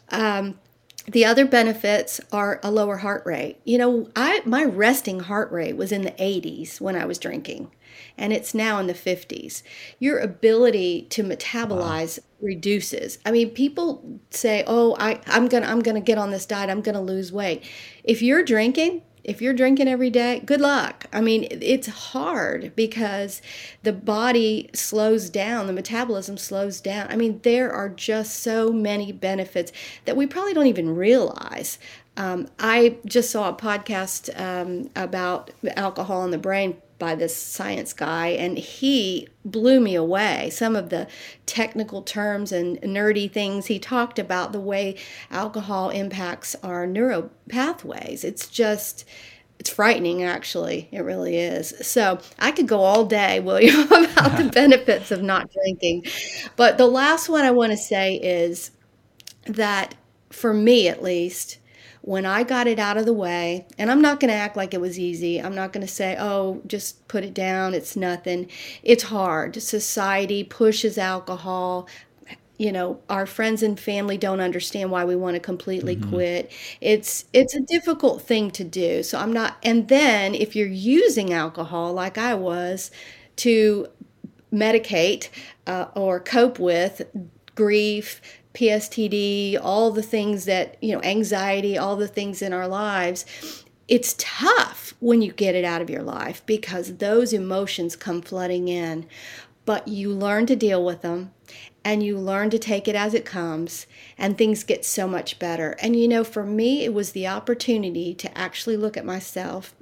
um, 0.10 0.60
the 1.08 1.26
other 1.26 1.46
benefits 1.46 2.22
are 2.32 2.60
a 2.62 2.70
lower 2.70 2.98
heart 2.98 3.24
rate. 3.26 3.60
You 3.63 3.78
know, 3.80 4.10
I 4.15 4.42
my 4.46 4.63
resting 4.63 5.22
heart 5.22 5.52
rate 5.52 5.76
was 5.76 5.92
in 5.92 6.04
the 6.04 6.12
80s 6.12 6.80
when 6.80 6.96
I 6.96 7.06
was 7.06 7.18
drinking, 7.18 7.72
and 8.20 8.34
it's 8.34 8.54
now 8.54 8.78
in 8.80 8.86
the 8.86 8.94
50s. 8.94 9.64
Your 9.98 10.20
ability 10.20 11.08
to 11.10 11.24
metabolize 11.24 12.20
wow. 12.20 12.26
reduces. 12.42 13.18
I 13.26 13.32
mean, 13.32 13.50
people 13.50 14.20
say, 14.30 14.64
"Oh, 14.68 14.96
I 15.00 15.22
I'm 15.26 15.48
going 15.48 15.64
to 15.64 15.70
I'm 15.70 15.80
going 15.80 15.96
to 15.96 16.02
get 16.02 16.20
on 16.20 16.30
this 16.30 16.46
diet. 16.46 16.70
I'm 16.70 16.82
going 16.82 16.96
to 16.96 17.02
lose 17.02 17.32
weight." 17.32 17.64
If 18.04 18.22
you're 18.22 18.44
drinking, 18.44 19.02
if 19.24 19.42
you're 19.42 19.54
drinking 19.54 19.88
every 19.88 20.10
day, 20.10 20.42
good 20.46 20.62
luck. 20.62 21.06
I 21.12 21.22
mean, 21.22 21.48
it's 21.50 21.88
hard 21.88 22.74
because 22.76 23.42
the 23.84 23.94
body 23.94 24.70
slows 24.74 25.30
down, 25.30 25.68
the 25.68 25.74
metabolism 25.74 26.38
slows 26.38 26.82
down. 26.82 27.08
I 27.10 27.16
mean, 27.16 27.40
there 27.44 27.72
are 27.72 27.90
just 27.90 28.40
so 28.42 28.72
many 28.72 29.12
benefits 29.12 29.72
that 30.06 30.18
we 30.18 30.26
probably 30.26 30.54
don't 30.54 30.68
even 30.68 30.96
realize. 30.96 31.80
Um, 32.20 32.50
I 32.60 32.98
just 33.06 33.32
saw 33.32 33.48
a 33.48 33.54
podcast 33.54 34.30
um, 34.38 34.90
about 34.94 35.52
alcohol 35.78 36.26
in 36.26 36.32
the 36.32 36.38
brain 36.38 36.76
by 37.00 37.16
this 37.16 37.34
science 37.34 37.94
guy, 37.94 38.28
and 38.28 38.58
he 38.58 39.30
blew 39.46 39.80
me 39.80 39.96
away. 39.96 40.50
Some 40.52 40.76
of 40.76 40.90
the 40.90 41.08
technical 41.46 42.02
terms 42.02 42.52
and 42.52 42.78
nerdy 42.82 43.32
things 43.32 43.68
he 43.68 43.80
talked 43.80 44.20
about, 44.20 44.52
the 44.52 44.60
way 44.60 44.98
alcohol 45.32 45.92
impacts 45.92 46.58
our 46.62 46.86
neural 46.86 47.32
pathways. 47.48 48.26
It's 48.26 48.50
just, 48.50 49.06
it's 49.58 49.70
frightening, 49.70 50.22
actually. 50.22 50.90
It 50.92 51.00
really 51.00 51.38
is. 51.38 51.74
So 51.88 52.20
I 52.38 52.52
could 52.52 52.68
go 52.68 52.82
all 52.82 53.06
day, 53.06 53.40
William, 53.40 53.80
about 53.94 54.38
the 54.38 54.52
benefits 54.54 55.10
of 55.12 55.22
not 55.22 55.50
drinking. 55.54 56.04
But 56.58 56.78
the 56.78 56.88
last 56.88 57.30
one 57.30 57.46
I 57.46 57.52
want 57.52 57.72
to 57.72 57.78
say 57.78 58.16
is 58.16 58.72
that 59.46 59.96
for 60.32 60.54
me, 60.54 60.90
at 60.90 61.02
least, 61.02 61.60
when 62.02 62.26
I 62.26 62.44
got 62.44 62.68
it 62.68 62.80
out 62.80 62.98
of 62.98 63.06
the 63.06 63.14
way, 63.14 63.68
and 63.78 63.92
I'm 63.92 64.02
not 64.02 64.20
going 64.20 64.30
to 64.30 64.36
act 64.38 64.56
like 64.56 64.74
it 64.74 64.82
was 64.82 64.98
easy. 64.98 65.42
I'm 65.42 65.56
not 65.56 65.74
going 65.74 65.86
to 65.86 65.92
say, 65.92 66.16
oh, 66.20 66.62
just 66.66 67.08
put 67.08 67.24
it 67.24 67.34
down, 67.34 67.74
it's 67.74 67.96
nothing. 67.96 68.50
It's 68.84 69.04
hard. 69.04 69.62
Society 69.62 70.44
pushes 70.44 70.98
alcohol. 70.98 71.88
You 72.58 72.72
know, 72.72 73.00
our 73.10 73.26
friends 73.26 73.64
and 73.64 73.80
family 73.80 74.18
don't 74.18 74.42
understand 74.42 74.92
why 74.92 75.06
we 75.06 75.16
want 75.16 75.36
to 75.36 75.40
completely 75.40 75.96
mm-hmm. 75.96 76.10
quit. 76.10 76.52
It's 76.82 77.26
it's 77.32 77.56
a 77.56 77.62
difficult 77.62 78.22
thing 78.22 78.52
to 78.52 78.66
do. 78.66 79.02
So 79.02 79.18
I'm 79.18 79.32
not 79.32 79.58
and 79.64 79.88
then 79.88 80.36
if 80.36 80.58
you're 80.58 80.68
using 80.68 81.32
alcohol 81.32 81.94
like 81.94 82.18
I 82.18 82.34
was 82.34 82.92
to 83.38 83.88
medicate 84.52 85.30
uh, 85.68 85.86
or 85.96 86.20
cope 86.20 86.60
with 86.60 87.04
grief, 87.56 88.22
PSTD, 88.54 89.60
all 89.62 89.92
the 89.92 90.04
things 90.04 90.46
that, 90.46 90.78
you 90.82 90.94
know, 90.94 91.02
anxiety, 91.04 91.78
all 91.78 91.96
the 91.96 92.08
things 92.08 92.42
in 92.42 92.54
our 92.54 92.68
lives, 92.68 93.26
it's 93.88 94.16
tough 94.18 94.94
when 95.00 95.22
you 95.22 95.32
get 95.32 95.56
it 95.56 95.66
out 95.66 95.82
of 95.82 95.90
your 95.90 96.04
life 96.04 96.44
because 96.46 96.98
those 96.98 97.34
emotions 97.34 97.96
come 97.96 98.22
flooding 98.22 98.68
in. 98.68 99.08
But 99.66 99.88
you 99.88 100.12
learn 100.12 100.46
to 100.48 100.56
deal 100.56 100.84
with 100.84 101.02
them 101.02 101.32
and 101.86 102.04
you 102.04 102.18
learn 102.18 102.50
to 102.50 102.60
take 102.60 102.88
it 102.88 102.96
as 102.96 103.14
it 103.14 103.26
comes, 103.26 103.88
and 104.18 104.38
things 104.38 104.64
get 104.64 104.84
so 104.84 105.08
much 105.08 105.40
better. 105.40 105.76
And 105.82 105.96
you 105.96 106.08
know, 106.08 106.24
for 106.24 106.44
me, 106.44 106.84
it 106.84 106.94
was 106.94 107.12
the 107.12 107.28
opportunity 107.28 108.14
to 108.16 108.38
actually 108.38 108.78
look 108.78 108.98
at 108.98 109.06
myself 109.06 109.74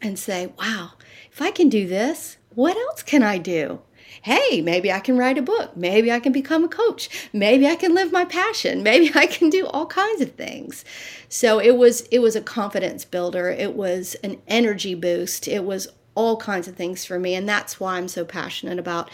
and 0.00 0.18
say, 0.18 0.52
wow, 0.58 0.92
if 1.30 1.42
I 1.42 1.50
can 1.50 1.68
do 1.68 1.86
this, 1.86 2.36
what 2.54 2.76
else 2.76 3.02
can 3.02 3.22
I 3.22 3.38
do? 3.38 3.80
Hey, 4.22 4.60
maybe 4.60 4.92
I 4.92 5.00
can 5.00 5.16
write 5.16 5.38
a 5.38 5.42
book. 5.42 5.76
Maybe 5.76 6.12
I 6.12 6.20
can 6.20 6.32
become 6.32 6.64
a 6.64 6.68
coach. 6.68 7.08
Maybe 7.32 7.66
I 7.66 7.76
can 7.76 7.94
live 7.94 8.12
my 8.12 8.24
passion. 8.24 8.82
Maybe 8.92 9.10
I 9.14 9.26
can 9.26 9.48
do 9.48 9.66
all 9.66 9.86
kinds 9.86 10.20
of 10.20 10.32
things. 10.32 10.84
So 11.28 11.58
it 11.58 11.76
was 11.76 12.02
it 12.10 12.18
was 12.18 12.36
a 12.36 12.40
confidence 12.40 13.04
builder. 13.04 13.48
It 13.48 13.74
was 13.74 14.14
an 14.16 14.40
energy 14.46 14.94
boost. 14.94 15.48
It 15.48 15.64
was 15.64 15.88
all 16.14 16.36
kinds 16.36 16.68
of 16.68 16.76
things 16.76 17.06
for 17.06 17.18
me 17.18 17.34
and 17.34 17.48
that's 17.48 17.80
why 17.80 17.96
I'm 17.96 18.06
so 18.06 18.22
passionate 18.22 18.78
about 18.78 19.10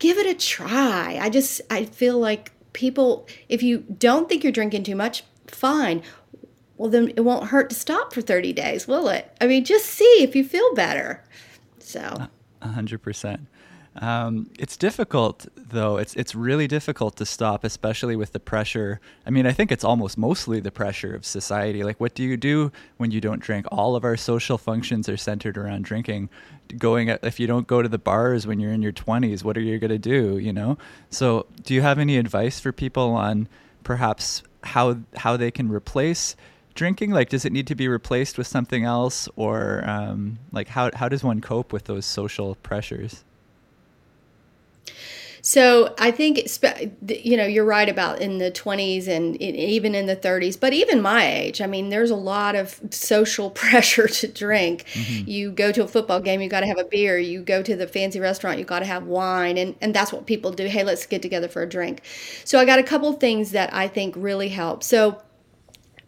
give 0.00 0.18
it 0.18 0.26
a 0.26 0.34
try. 0.34 1.16
I 1.20 1.30
just 1.30 1.60
I 1.70 1.84
feel 1.84 2.18
like 2.18 2.50
people 2.72 3.28
if 3.48 3.62
you 3.62 3.84
don't 3.98 4.28
think 4.28 4.42
you're 4.42 4.52
drinking 4.52 4.82
too 4.82 4.96
much, 4.96 5.22
fine. 5.46 6.02
Well 6.76 6.90
then 6.90 7.12
it 7.16 7.20
won't 7.20 7.48
hurt 7.48 7.70
to 7.70 7.76
stop 7.76 8.12
for 8.12 8.20
30 8.20 8.52
days, 8.52 8.88
will 8.88 9.08
it? 9.08 9.32
I 9.40 9.46
mean, 9.46 9.64
just 9.64 9.86
see 9.86 10.22
if 10.22 10.34
you 10.34 10.44
feel 10.44 10.74
better. 10.74 11.22
So, 11.78 12.28
a 12.62 12.68
hundred 12.68 13.02
percent. 13.02 13.46
Um, 13.96 14.50
it's 14.58 14.76
difficult 14.76 15.46
though. 15.56 15.96
It's 15.96 16.14
it's 16.14 16.34
really 16.34 16.68
difficult 16.68 17.16
to 17.16 17.26
stop, 17.26 17.64
especially 17.64 18.14
with 18.14 18.32
the 18.32 18.38
pressure. 18.38 19.00
I 19.26 19.30
mean, 19.30 19.46
I 19.46 19.52
think 19.52 19.72
it's 19.72 19.82
almost 19.82 20.16
mostly 20.16 20.60
the 20.60 20.70
pressure 20.70 21.14
of 21.14 21.26
society. 21.26 21.82
Like, 21.82 21.98
what 21.98 22.14
do 22.14 22.22
you 22.22 22.36
do 22.36 22.70
when 22.98 23.10
you 23.10 23.20
don't 23.20 23.40
drink? 23.40 23.66
All 23.72 23.96
of 23.96 24.04
our 24.04 24.16
social 24.16 24.58
functions 24.58 25.08
are 25.08 25.16
centered 25.16 25.58
around 25.58 25.84
drinking. 25.84 26.28
Going 26.78 27.08
if 27.08 27.40
you 27.40 27.48
don't 27.48 27.66
go 27.66 27.82
to 27.82 27.88
the 27.88 27.98
bars 27.98 28.46
when 28.46 28.60
you're 28.60 28.72
in 28.72 28.82
your 28.82 28.92
20s, 28.92 29.42
what 29.42 29.56
are 29.56 29.60
you 29.60 29.78
going 29.78 29.90
to 29.90 29.98
do? 29.98 30.38
You 30.38 30.52
know. 30.52 30.78
So, 31.10 31.46
do 31.64 31.74
you 31.74 31.82
have 31.82 31.98
any 31.98 32.16
advice 32.16 32.60
for 32.60 32.70
people 32.72 33.10
on 33.12 33.48
perhaps 33.82 34.44
how 34.62 34.98
how 35.16 35.36
they 35.36 35.50
can 35.50 35.68
replace 35.68 36.36
drinking? 36.74 37.10
Like, 37.10 37.28
does 37.28 37.44
it 37.44 37.52
need 37.52 37.66
to 37.66 37.74
be 37.74 37.88
replaced 37.88 38.38
with 38.38 38.46
something 38.46 38.84
else, 38.84 39.28
or 39.34 39.82
um, 39.84 40.38
like 40.52 40.68
how 40.68 40.90
how 40.94 41.08
does 41.08 41.24
one 41.24 41.40
cope 41.40 41.72
with 41.72 41.84
those 41.86 42.06
social 42.06 42.54
pressures? 42.54 43.24
So 45.50 45.96
I 45.98 46.12
think 46.12 46.38
you 47.08 47.36
know 47.36 47.44
you're 47.44 47.64
right 47.64 47.88
about 47.88 48.20
in 48.20 48.38
the 48.38 48.52
20s 48.52 49.08
and 49.08 49.36
even 49.42 49.96
in 49.96 50.06
the 50.06 50.14
30s, 50.14 50.60
but 50.60 50.72
even 50.72 51.02
my 51.02 51.26
age. 51.26 51.60
I 51.60 51.66
mean, 51.66 51.88
there's 51.88 52.12
a 52.12 52.16
lot 52.16 52.54
of 52.54 52.80
social 52.90 53.50
pressure 53.62 54.06
to 54.06 54.28
drink. 54.28 54.84
Mm-hmm. 54.92 55.28
You 55.28 55.50
go 55.50 55.72
to 55.72 55.82
a 55.82 55.88
football 55.88 56.20
game, 56.20 56.40
you 56.40 56.48
got 56.48 56.60
to 56.60 56.68
have 56.68 56.78
a 56.78 56.84
beer. 56.84 57.18
You 57.18 57.42
go 57.42 57.64
to 57.64 57.74
the 57.74 57.88
fancy 57.88 58.20
restaurant, 58.20 58.60
you 58.60 58.64
got 58.64 58.78
to 58.78 58.84
have 58.84 59.08
wine, 59.08 59.58
and 59.58 59.74
and 59.80 59.92
that's 59.92 60.12
what 60.12 60.24
people 60.24 60.52
do. 60.52 60.66
Hey, 60.66 60.84
let's 60.84 61.04
get 61.04 61.20
together 61.20 61.48
for 61.48 61.62
a 61.62 61.68
drink. 61.68 62.02
So 62.44 62.60
I 62.60 62.64
got 62.64 62.78
a 62.78 62.84
couple 62.84 63.12
things 63.14 63.50
that 63.50 63.74
I 63.74 63.88
think 63.88 64.14
really 64.16 64.50
help. 64.50 64.84
So 64.84 65.20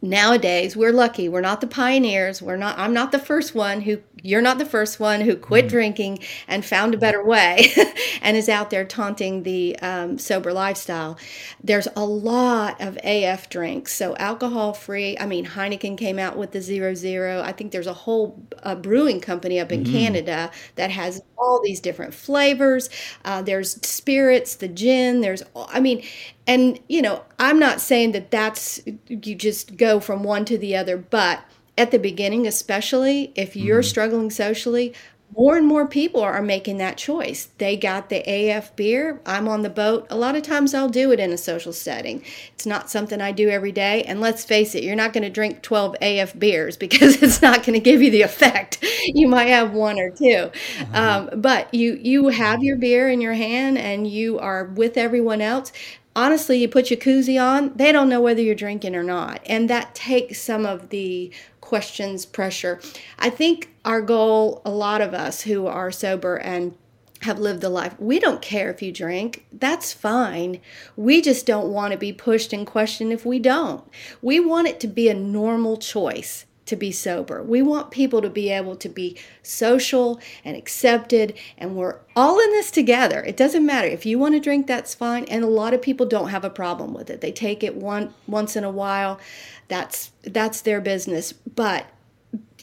nowadays 0.02 0.76
we're 0.76 0.92
lucky. 0.92 1.28
We're 1.28 1.40
not 1.40 1.60
the 1.60 1.66
pioneers. 1.68 2.42
We're 2.42 2.56
not 2.56 2.76
i'm 2.78 2.92
not 2.92 3.12
the 3.12 3.18
first 3.18 3.54
one 3.54 3.82
who 3.82 3.98
you're 4.20 4.42
not 4.42 4.58
the 4.58 4.66
first 4.66 5.00
one 5.00 5.20
who 5.20 5.36
quit 5.36 5.66
mm-hmm. 5.66 5.70
drinking 5.70 6.18
and 6.46 6.64
found 6.64 6.94
a 6.94 6.98
better 6.98 7.24
way 7.24 7.72
and 8.22 8.36
is 8.36 8.48
out 8.48 8.70
there 8.70 8.84
taunting 8.84 9.42
the 9.42 9.76
um, 9.80 10.18
sober 10.18 10.52
lifestyle. 10.52 11.18
There's 11.62 11.88
a 11.96 12.04
lot 12.04 12.80
of 12.80 12.98
af 13.02 13.48
drinks. 13.48 13.94
So 13.94 14.16
alcohol 14.16 14.72
free 14.74 15.16
i 15.18 15.26
mean 15.26 15.46
heineken 15.46 15.96
came 15.96 16.18
out 16.18 16.36
with 16.36 16.50
the 16.50 16.60
zero 16.60 16.94
zero. 16.94 17.40
I 17.40 17.52
think 17.52 17.70
there's 17.70 17.86
a 17.86 17.94
whole 17.94 18.44
uh, 18.64 18.74
brewing 18.74 19.20
company 19.20 19.60
up 19.60 19.70
in 19.70 19.84
mm-hmm. 19.84 19.92
canada 19.92 20.50
that 20.74 20.90
has 20.90 21.22
all 21.38 21.60
these 21.62 21.80
different 21.80 22.12
flavors. 22.12 22.90
Uh, 23.24 23.42
there's 23.42 23.84
spirits 23.86 24.56
the 24.56 24.68
gin 24.68 25.20
there's 25.20 25.42
i 25.54 25.78
mean 25.78 26.02
and 26.46 26.78
you 26.88 27.02
know 27.02 27.22
i'm 27.38 27.58
not 27.58 27.80
saying 27.80 28.12
that 28.12 28.30
that's 28.30 28.80
you 29.08 29.34
just 29.34 29.76
go 29.76 30.00
from 30.00 30.22
one 30.22 30.44
to 30.44 30.58
the 30.58 30.76
other 30.76 30.96
but 30.96 31.42
at 31.78 31.90
the 31.90 31.98
beginning 31.98 32.46
especially 32.46 33.32
if 33.34 33.56
you're 33.56 33.80
mm-hmm. 33.80 33.88
struggling 33.88 34.30
socially 34.30 34.94
more 35.36 35.56
and 35.56 35.66
more 35.66 35.86
people 35.86 36.20
are 36.20 36.42
making 36.42 36.76
that 36.78 36.98
choice. 36.98 37.48
They 37.56 37.76
got 37.76 38.10
the 38.10 38.18
AF 38.18 38.76
beer. 38.76 39.20
I'm 39.24 39.48
on 39.48 39.62
the 39.62 39.70
boat. 39.70 40.06
A 40.10 40.16
lot 40.16 40.36
of 40.36 40.42
times 40.42 40.74
I'll 40.74 40.90
do 40.90 41.10
it 41.10 41.20
in 41.20 41.32
a 41.32 41.38
social 41.38 41.72
setting. 41.72 42.22
It's 42.54 42.66
not 42.66 42.90
something 42.90 43.20
I 43.20 43.32
do 43.32 43.48
every 43.48 43.72
day. 43.72 44.02
And 44.02 44.20
let's 44.20 44.44
face 44.44 44.74
it, 44.74 44.84
you're 44.84 44.94
not 44.94 45.14
going 45.14 45.22
to 45.22 45.30
drink 45.30 45.62
12 45.62 45.96
AF 46.02 46.38
beers 46.38 46.76
because 46.82 47.22
it's 47.22 47.40
not 47.40 47.64
going 47.64 47.74
to 47.74 47.80
give 47.80 48.02
you 48.02 48.10
the 48.10 48.22
effect. 48.22 48.78
You 49.04 49.26
might 49.26 49.48
have 49.48 49.72
one 49.72 49.98
or 49.98 50.10
2 50.10 50.24
uh-huh. 50.24 51.28
um, 51.32 51.40
but 51.40 51.74
you 51.74 51.98
you 52.00 52.28
have 52.28 52.62
your 52.62 52.76
beer 52.76 53.10
in 53.10 53.20
your 53.20 53.32
hand 53.32 53.76
and 53.76 54.06
you 54.06 54.38
are 54.38 54.64
with 54.64 54.96
everyone 54.96 55.40
else 55.40 55.72
honestly, 56.14 56.58
you 56.58 56.68
put 56.68 56.90
your 56.90 56.98
koozie 56.98 57.42
on, 57.42 57.72
they 57.74 57.92
don't 57.92 58.08
know 58.08 58.20
whether 58.20 58.42
you're 58.42 58.54
drinking 58.54 58.94
or 58.94 59.02
not. 59.02 59.40
And 59.46 59.68
that 59.70 59.94
takes 59.94 60.40
some 60.40 60.66
of 60.66 60.90
the 60.90 61.32
questions, 61.60 62.26
pressure. 62.26 62.80
I 63.18 63.30
think 63.30 63.70
our 63.84 64.02
goal, 64.02 64.62
a 64.64 64.70
lot 64.70 65.00
of 65.00 65.14
us 65.14 65.42
who 65.42 65.66
are 65.66 65.90
sober 65.90 66.36
and 66.36 66.76
have 67.22 67.38
lived 67.38 67.62
a 67.64 67.68
life, 67.68 67.94
we 67.98 68.18
don't 68.18 68.42
care 68.42 68.70
if 68.70 68.82
you 68.82 68.92
drink. 68.92 69.46
That's 69.52 69.92
fine. 69.92 70.60
We 70.96 71.20
just 71.20 71.46
don't 71.46 71.72
want 71.72 71.92
to 71.92 71.98
be 71.98 72.12
pushed 72.12 72.52
and 72.52 72.66
questioned 72.66 73.12
if 73.12 73.24
we 73.24 73.38
don't. 73.38 73.84
We 74.20 74.40
want 74.40 74.68
it 74.68 74.80
to 74.80 74.88
be 74.88 75.08
a 75.08 75.14
normal 75.14 75.76
choice 75.76 76.46
to 76.72 76.76
be 76.76 76.90
sober. 76.90 77.42
We 77.42 77.60
want 77.60 77.90
people 77.90 78.22
to 78.22 78.30
be 78.30 78.50
able 78.50 78.76
to 78.76 78.88
be 78.88 79.18
social 79.42 80.18
and 80.42 80.56
accepted, 80.56 81.34
and 81.58 81.76
we're 81.76 81.98
all 82.16 82.40
in 82.40 82.50
this 82.52 82.70
together. 82.70 83.22
It 83.22 83.36
doesn't 83.36 83.66
matter 83.66 83.88
if 83.88 84.06
you 84.06 84.18
want 84.18 84.34
to 84.34 84.40
drink, 84.40 84.66
that's 84.66 84.94
fine. 84.94 85.26
And 85.26 85.44
a 85.44 85.48
lot 85.48 85.74
of 85.74 85.82
people 85.82 86.06
don't 86.06 86.30
have 86.30 86.46
a 86.46 86.50
problem 86.50 86.94
with 86.94 87.10
it. 87.10 87.20
They 87.20 87.30
take 87.30 87.62
it 87.62 87.76
one 87.76 88.14
once 88.26 88.56
in 88.56 88.64
a 88.64 88.70
while. 88.70 89.20
That's 89.68 90.12
that's 90.22 90.62
their 90.62 90.80
business. 90.80 91.32
But 91.32 91.84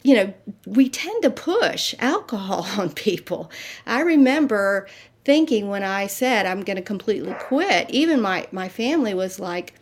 you 0.02 0.16
know, 0.16 0.34
we 0.66 0.88
tend 0.88 1.22
to 1.22 1.30
push 1.30 1.94
alcohol 2.00 2.66
on 2.78 2.90
people. 2.90 3.48
I 3.86 4.00
remember 4.00 4.88
thinking 5.24 5.68
when 5.68 5.84
I 5.84 6.08
said 6.08 6.46
I'm 6.46 6.62
going 6.62 6.78
to 6.78 6.82
completely 6.82 7.34
quit, 7.34 7.88
even 7.90 8.20
my 8.20 8.48
my 8.50 8.68
family 8.68 9.14
was 9.14 9.38
like 9.38 9.74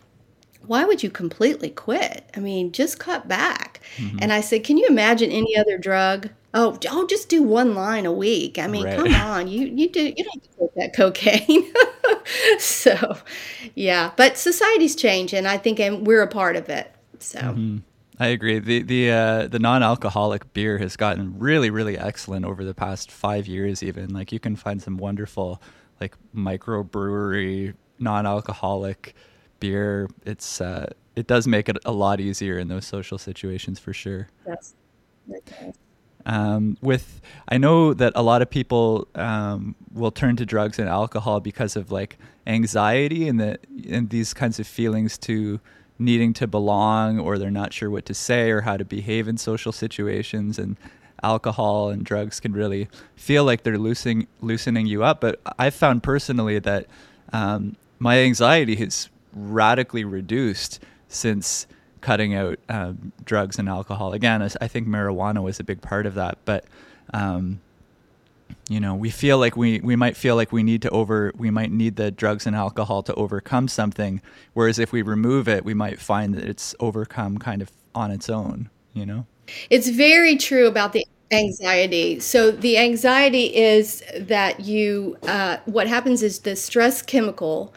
why 0.69 0.85
would 0.85 1.03
you 1.03 1.11
completely 1.11 1.71
quit? 1.71 2.29
I 2.37 2.41
mean, 2.41 2.73
just 2.73 2.99
cut 2.99 3.27
back. 3.27 3.78
Mm-hmm. 3.96 4.18
And 4.20 4.33
I 4.33 4.40
said, 4.40 4.64
can 4.64 4.77
you 4.77 4.87
imagine 4.87 5.31
any 5.31 5.57
other 5.57 5.79
drug? 5.79 6.31
Oh, 6.55 6.79
oh, 6.88 7.07
just 7.07 7.29
do 7.29 7.42
one 7.42 7.74
line 7.74 8.07
a 8.07 8.12
week. 8.12 8.59
I 8.59 8.66
mean, 8.66 8.85
right. 8.85 8.96
come 8.96 9.14
on, 9.14 9.48
you 9.48 9.66
you 9.66 9.88
do 9.88 10.12
you 10.16 10.24
don't 10.24 10.42
take 10.59 10.74
that 10.77 10.96
cocaine. 10.96 11.70
so, 12.59 13.18
yeah, 13.74 14.12
but 14.16 14.38
society's 14.38 14.96
changing. 14.96 15.44
I 15.44 15.59
think, 15.59 15.79
and 15.79 16.07
we're 16.07 16.22
a 16.22 16.29
part 16.29 16.57
of 16.57 16.68
it. 16.68 16.94
So. 17.18 17.38
Mm-hmm. 17.38 17.79
I 18.20 18.29
agree. 18.29 18.59
The 18.59 18.83
the 18.83 19.11
uh, 19.11 19.46
the 19.46 19.59
non-alcoholic 19.59 20.53
beer 20.53 20.79
has 20.79 20.96
gotten 20.96 21.38
really 21.38 21.70
really 21.70 21.96
excellent 21.96 22.44
over 22.44 22.64
the 22.64 22.74
past 22.74 23.12
five 23.12 23.46
years. 23.46 23.83
Even 23.83 24.12
like 24.12 24.33
you 24.33 24.40
can 24.40 24.57
find 24.57 24.83
some 24.83 24.96
wonderful 24.96 25.62
like 26.01 26.16
microbrewery 26.35 27.74
non-alcoholic 27.98 29.14
beer, 29.61 30.09
it's 30.25 30.61
uh, 30.61 30.92
it 31.16 31.27
does 31.27 31.47
make 31.47 31.68
it 31.68 31.77
a 31.85 31.92
lot 31.92 32.21
easier 32.21 32.59
in 32.59 32.68
those 32.68 32.87
social 32.87 33.18
situations 33.18 33.79
for 33.79 33.92
sure. 33.92 34.29
Yes. 34.47 34.75
Um, 36.27 36.77
with 36.83 37.21
I 37.49 37.59
know 37.59 37.94
that 37.94 38.12
a 38.14 38.23
lot 38.23 38.42
of 38.42 38.51
people 38.51 39.09
um, 39.14 39.75
will 39.92 40.11
turn 40.11 40.37
to 40.37 40.47
drugs 40.47 40.79
and 40.79 40.88
alcohol 40.88 41.40
because 41.40 41.75
of 41.75 41.90
like 41.90 42.18
anxiety 42.47 43.29
and 43.29 43.40
the 43.40 43.59
and 43.88 44.11
these 44.11 44.35
kinds 44.35 44.61
of 44.61 44.66
feelings 44.66 45.16
to 45.18 45.61
needing 45.99 46.33
to 46.35 46.47
belong 46.47 47.18
or 47.18 47.38
they're 47.38 47.51
not 47.51 47.73
sure 47.73 47.90
what 47.90 48.05
to 48.07 48.14
say 48.14 48.51
or 48.51 48.61
how 48.61 48.77
to 48.77 48.85
behave 48.85 49.27
in 49.27 49.37
social 49.37 49.73
situations 49.73 50.59
and 50.59 50.77
alcohol 51.23 51.88
and 51.88 52.05
drugs 52.05 52.38
can 52.38 52.53
really 52.53 52.88
feel 53.16 53.42
like 53.42 53.64
they're 53.64 53.79
loosening 53.79 54.27
loosening 54.40 54.87
you 54.87 55.03
up 55.03 55.21
but 55.21 55.40
I've 55.59 55.75
found 55.75 56.03
personally 56.03 56.59
that 56.61 56.87
um, 57.33 57.77
my 57.99 58.18
anxiety 58.21 58.77
has 58.77 59.09
radically 59.38 60.05
reduced 60.05 60.81
since 61.09 61.66
cutting 62.01 62.35
out 62.35 62.59
um, 62.68 63.12
drugs 63.24 63.59
and 63.59 63.68
alcohol. 63.68 64.12
Again, 64.12 64.42
I 64.42 64.68
think 64.68 64.87
marijuana 64.87 65.42
was 65.42 65.61
a 65.61 65.64
big 65.64 65.81
part 65.81 66.07
of 66.07 66.14
that, 66.14 66.38
but 66.44 66.64
um, 67.12 67.61
you 68.68 68.81
know, 68.81 68.94
we 68.94 69.11
feel 69.11 69.38
like 69.38 69.57
we 69.57 69.81
we 69.81 69.96
might 69.96 70.16
feel 70.16 70.37
like 70.37 70.53
we 70.53 70.62
need 70.62 70.83
to 70.83 70.90
over 70.90 71.33
we 71.37 71.51
might 71.51 71.70
need 71.70 71.96
the 71.96 72.11
drugs 72.11 72.46
and 72.46 72.55
alcohol 72.55 73.03
to 73.05 73.14
overcome 73.14 73.68
something, 73.68 74.20
whereas 74.55 74.79
if 74.79 74.92
we 74.92 75.03
remove 75.03 75.48
it, 75.48 75.64
we 75.64 75.74
might 75.74 76.01
find 76.01 76.35
that 76.35 76.44
it's 76.44 76.74
overcome 76.81 77.38
kind 77.38 77.62
of 77.62 77.70
on 77.94 78.11
its 78.11 78.29
own. 78.29 78.70
You 78.92 79.07
know, 79.07 79.27
it's 79.70 79.88
very 79.88 80.37
true 80.37 80.66
about 80.66 80.92
the 80.92 81.07
anxiety 81.31 82.18
so 82.18 82.51
the 82.51 82.79
anxiety 82.79 83.55
is 83.55 84.03
that 84.16 84.61
you 84.61 85.14
uh, 85.24 85.59
what 85.66 85.87
happens 85.87 86.22
is 86.22 86.38
the 86.38 86.57
stress 86.57 87.03
chemical 87.03 87.74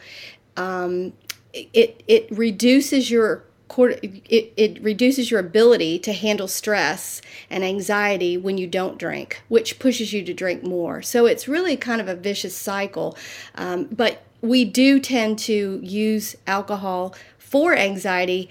um, 0.56 1.12
it 1.52 2.02
it 2.06 2.30
reduces 2.30 3.10
your 3.10 3.44
it, 3.78 4.52
it 4.56 4.82
reduces 4.82 5.30
your 5.30 5.40
ability 5.40 5.98
to 6.00 6.12
handle 6.12 6.46
stress 6.46 7.22
and 7.48 7.64
anxiety 7.64 8.36
when 8.36 8.58
you 8.58 8.66
don't 8.66 8.98
drink, 8.98 9.42
which 9.48 9.78
pushes 9.78 10.12
you 10.12 10.22
to 10.24 10.34
drink 10.34 10.62
more. 10.62 11.00
So 11.00 11.26
it's 11.26 11.48
really 11.48 11.76
kind 11.76 12.00
of 12.00 12.08
a 12.08 12.14
vicious 12.14 12.54
cycle. 12.54 13.16
Um, 13.54 13.84
but 13.84 14.24
we 14.42 14.64
do 14.64 15.00
tend 15.00 15.38
to 15.40 15.80
use 15.82 16.36
alcohol 16.46 17.14
for 17.38 17.74
anxiety, 17.74 18.50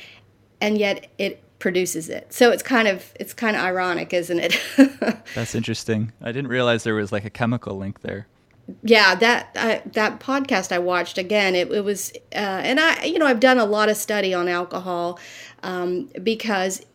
and 0.59 0.77
yet 0.77 1.07
it 1.17 1.43
produces 1.59 2.09
it. 2.09 2.33
So 2.33 2.51
it's 2.51 2.63
kind 2.63 2.87
of 2.87 3.13
it's 3.19 3.33
kind 3.33 3.55
of 3.55 3.61
ironic, 3.61 4.13
isn't 4.13 4.39
it? 4.39 4.59
That's 5.35 5.53
interesting. 5.53 6.11
I 6.21 6.31
didn't 6.31 6.47
realize 6.47 6.83
there 6.83 6.95
was 6.95 7.11
like 7.11 7.25
a 7.25 7.29
chemical 7.29 7.77
link 7.77 8.01
there 8.01 8.27
yeah 8.83 9.15
that 9.15 9.53
that 9.93 10.19
podcast 10.19 10.71
i 10.71 10.79
watched 10.79 11.17
again 11.17 11.55
it, 11.55 11.71
it 11.71 11.83
was 11.83 12.11
uh, 12.33 12.61
and 12.63 12.79
i 12.79 13.03
you 13.03 13.17
know 13.19 13.25
i've 13.25 13.39
done 13.39 13.57
a 13.57 13.65
lot 13.65 13.89
of 13.89 13.97
study 13.97 14.33
on 14.33 14.47
alcohol 14.47 15.19
um, 15.63 16.09
because 16.23 16.85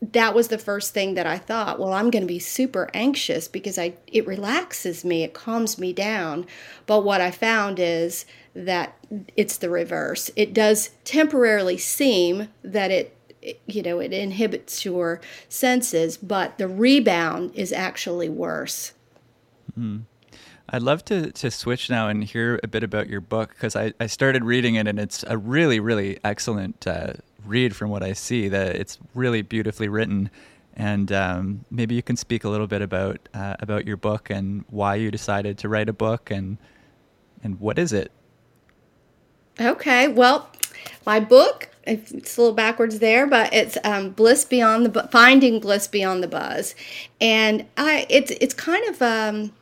that 0.00 0.34
was 0.34 0.48
the 0.48 0.58
first 0.58 0.92
thing 0.92 1.14
that 1.14 1.26
i 1.26 1.38
thought 1.38 1.78
well 1.78 1.92
i'm 1.92 2.10
going 2.10 2.22
to 2.22 2.26
be 2.26 2.38
super 2.38 2.90
anxious 2.92 3.46
because 3.46 3.78
i 3.78 3.94
it 4.06 4.26
relaxes 4.26 5.04
me 5.04 5.22
it 5.22 5.34
calms 5.34 5.78
me 5.78 5.92
down. 5.92 6.46
But 6.86 7.04
what 7.04 7.20
i 7.20 7.30
found 7.30 7.78
is 7.78 8.24
that 8.54 8.96
it's 9.36 9.56
the 9.56 9.70
reverse. 9.70 10.30
It 10.36 10.52
does 10.52 10.90
temporarily 11.04 11.78
seem 11.78 12.48
that 12.62 12.90
it 12.90 13.16
you 13.66 13.82
know 13.82 13.98
it 13.98 14.12
inhibits 14.12 14.84
your 14.84 15.20
senses 15.48 16.16
but 16.16 16.58
the 16.58 16.68
rebound 16.68 17.52
is 17.54 17.72
actually 17.72 18.28
worse. 18.28 18.92
Mm. 19.78 20.02
I'd 20.68 20.82
love 20.82 21.04
to, 21.06 21.32
to 21.32 21.50
switch 21.50 21.90
now 21.90 22.08
and 22.08 22.24
hear 22.24 22.58
a 22.62 22.68
bit 22.68 22.82
about 22.82 23.08
your 23.08 23.20
book 23.20 23.50
because 23.50 23.76
I, 23.76 23.92
I 24.00 24.06
started 24.06 24.44
reading 24.44 24.76
it 24.76 24.86
and 24.86 24.98
it's 24.98 25.24
a 25.26 25.36
really, 25.36 25.80
really 25.80 26.18
excellent 26.24 26.86
uh, 26.86 27.14
read 27.44 27.76
from 27.76 27.90
what 27.90 28.02
I 28.02 28.12
see. 28.12 28.48
That 28.48 28.76
it's 28.76 28.98
really 29.14 29.42
beautifully 29.42 29.88
written. 29.88 30.30
And 30.74 31.12
um, 31.12 31.64
maybe 31.70 31.94
you 31.94 32.02
can 32.02 32.16
speak 32.16 32.44
a 32.44 32.48
little 32.48 32.66
bit 32.66 32.80
about 32.80 33.28
uh, 33.34 33.56
about 33.60 33.86
your 33.86 33.98
book 33.98 34.30
and 34.30 34.64
why 34.70 34.94
you 34.94 35.10
decided 35.10 35.58
to 35.58 35.68
write 35.68 35.88
a 35.88 35.92
book 35.92 36.30
and 36.30 36.56
and 37.42 37.60
what 37.60 37.78
is 37.78 37.92
it? 37.92 38.10
Okay, 39.60 40.08
well, 40.08 40.50
my 41.04 41.20
book 41.20 41.68
it's 41.84 42.38
a 42.38 42.40
little 42.40 42.54
backwards 42.54 43.00
there, 43.00 43.26
but 43.26 43.52
it's 43.52 43.76
um, 43.84 44.10
bliss 44.10 44.44
beyond 44.44 44.86
the 44.86 45.08
finding 45.08 45.60
bliss 45.60 45.88
beyond 45.88 46.22
the 46.22 46.28
buzz, 46.28 46.74
and 47.20 47.66
I 47.76 48.06
it's 48.08 48.30
it's 48.30 48.54
kind 48.54 48.88
of 48.88 49.02
um, 49.02 49.52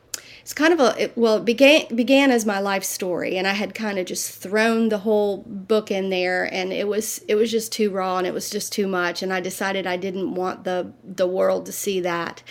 it's 0.50 0.54
kind 0.58 0.72
of 0.72 0.80
a 0.80 1.00
it, 1.00 1.16
well 1.16 1.36
it 1.36 1.44
began 1.44 1.86
began 1.94 2.32
as 2.32 2.44
my 2.44 2.58
life 2.58 2.82
story 2.82 3.36
and 3.36 3.46
i 3.46 3.52
had 3.52 3.72
kind 3.72 4.00
of 4.00 4.04
just 4.04 4.34
thrown 4.34 4.88
the 4.88 4.98
whole 4.98 5.44
book 5.46 5.92
in 5.92 6.10
there 6.10 6.52
and 6.52 6.72
it 6.72 6.88
was 6.88 7.24
it 7.28 7.36
was 7.36 7.52
just 7.52 7.70
too 7.70 7.88
raw 7.88 8.18
and 8.18 8.26
it 8.26 8.34
was 8.34 8.50
just 8.50 8.72
too 8.72 8.88
much 8.88 9.22
and 9.22 9.32
i 9.32 9.38
decided 9.38 9.86
i 9.86 9.96
didn't 9.96 10.34
want 10.34 10.64
the 10.64 10.92
the 11.04 11.26
world 11.26 11.66
to 11.66 11.72
see 11.72 12.00
that. 12.00 12.42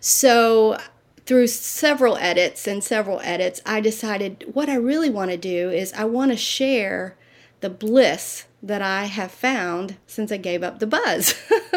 So 0.00 0.78
through 1.26 1.46
several 1.46 2.16
edits 2.16 2.66
and 2.66 2.82
several 2.82 3.20
edits 3.20 3.60
i 3.66 3.82
decided 3.82 4.46
what 4.54 4.70
i 4.70 4.74
really 4.74 5.10
want 5.10 5.30
to 5.30 5.36
do 5.36 5.68
is 5.68 5.92
i 5.92 6.06
want 6.06 6.30
to 6.30 6.36
share 6.38 7.18
the 7.60 7.68
bliss 7.68 8.46
that 8.64 8.80
I 8.80 9.06
have 9.06 9.32
found 9.32 9.96
since 10.06 10.30
I 10.30 10.36
gave 10.36 10.62
up 10.62 10.78
the 10.78 10.86
buzz. 10.86 11.34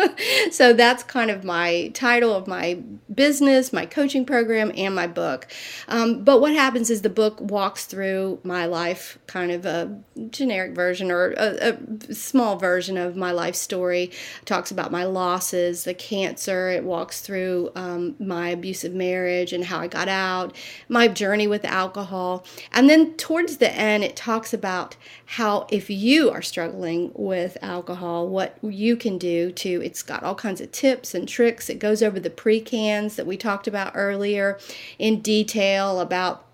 so 0.51 0.71
that's 0.71 1.01
kind 1.03 1.31
of 1.31 1.43
my 1.43 1.89
title 1.95 2.31
of 2.31 2.47
my 2.47 2.79
business, 3.13 3.73
my 3.73 3.87
coaching 3.87 4.23
program, 4.23 4.71
and 4.75 4.93
my 4.93 5.07
book. 5.07 5.47
Um, 5.87 6.23
but 6.23 6.41
what 6.41 6.53
happens 6.53 6.91
is 6.91 7.01
the 7.01 7.09
book 7.09 7.41
walks 7.41 7.85
through 7.85 8.39
my 8.43 8.67
life, 8.67 9.17
kind 9.25 9.51
of 9.51 9.65
a 9.65 9.99
generic 10.29 10.75
version 10.75 11.09
or 11.09 11.31
a, 11.31 11.79
a 12.09 12.13
small 12.13 12.55
version 12.57 12.97
of 12.97 13.15
my 13.15 13.31
life 13.31 13.55
story. 13.55 14.03
It 14.03 14.45
talks 14.45 14.69
about 14.69 14.91
my 14.91 15.05
losses, 15.05 15.85
the 15.85 15.95
cancer. 15.95 16.69
It 16.69 16.83
walks 16.83 17.21
through 17.21 17.71
um, 17.73 18.15
my 18.19 18.49
abusive 18.49 18.93
marriage 18.93 19.53
and 19.53 19.65
how 19.65 19.79
I 19.79 19.87
got 19.87 20.07
out, 20.07 20.55
my 20.87 21.07
journey 21.07 21.47
with 21.47 21.65
alcohol. 21.65 22.45
And 22.71 22.87
then 22.87 23.15
towards 23.15 23.57
the 23.57 23.71
end, 23.71 24.03
it 24.03 24.15
talks 24.15 24.53
about 24.53 24.95
how 25.25 25.65
if 25.71 25.89
you 25.89 26.29
are 26.29 26.43
struggling 26.43 26.74
with 27.13 27.57
alcohol, 27.61 28.27
what 28.27 28.57
you 28.61 28.95
can 28.95 29.17
do 29.17 29.51
to, 29.51 29.81
it's 29.83 30.03
got 30.03 30.23
all 30.23 30.35
kinds 30.35 30.61
of 30.61 30.71
tips 30.71 31.13
and 31.13 31.27
tricks. 31.27 31.69
It 31.69 31.79
goes 31.79 32.03
over 32.03 32.19
the 32.19 32.29
pre-cans 32.29 33.15
that 33.15 33.25
we 33.25 33.37
talked 33.37 33.67
about 33.67 33.93
earlier 33.95 34.59
in 34.99 35.21
detail 35.21 35.99
about 35.99 36.45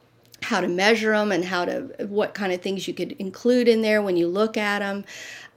how 0.43 0.61
to 0.61 0.67
measure 0.67 1.11
them 1.11 1.31
and 1.31 1.45
how 1.45 1.65
to, 1.65 1.81
what 2.07 2.33
kind 2.33 2.51
of 2.51 2.61
things 2.61 2.87
you 2.87 2.93
could 2.93 3.13
include 3.13 3.67
in 3.67 3.81
there 3.81 4.01
when 4.01 4.17
you 4.17 4.27
look 4.27 4.57
at 4.57 4.79
them. 4.79 5.05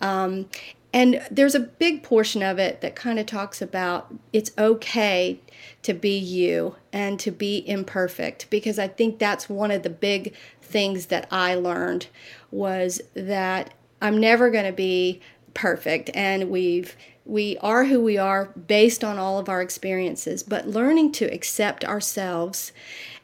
Um, 0.00 0.46
and 0.94 1.26
there's 1.28 1.56
a 1.56 1.60
big 1.60 2.04
portion 2.04 2.40
of 2.40 2.60
it 2.60 2.80
that 2.80 2.94
kind 2.94 3.18
of 3.18 3.26
talks 3.26 3.60
about 3.60 4.14
it's 4.32 4.52
okay 4.56 5.40
to 5.82 5.92
be 5.92 6.16
you 6.16 6.76
and 6.92 7.18
to 7.18 7.32
be 7.32 7.68
imperfect 7.68 8.48
because 8.48 8.78
I 8.78 8.86
think 8.86 9.18
that's 9.18 9.48
one 9.48 9.72
of 9.72 9.82
the 9.82 9.90
big 9.90 10.34
things 10.62 11.06
that 11.06 11.26
I 11.32 11.56
learned 11.56 12.06
was 12.52 13.00
that 13.14 13.74
I'm 14.04 14.18
never 14.18 14.50
going 14.50 14.66
to 14.66 14.72
be 14.72 15.22
perfect 15.54 16.10
and 16.12 16.50
we've 16.50 16.94
we 17.24 17.56
are 17.62 17.84
who 17.86 18.02
we 18.02 18.18
are 18.18 18.46
based 18.46 19.02
on 19.02 19.18
all 19.18 19.38
of 19.38 19.48
our 19.48 19.62
experiences 19.62 20.42
but 20.42 20.68
learning 20.68 21.10
to 21.12 21.24
accept 21.32 21.84
ourselves 21.84 22.72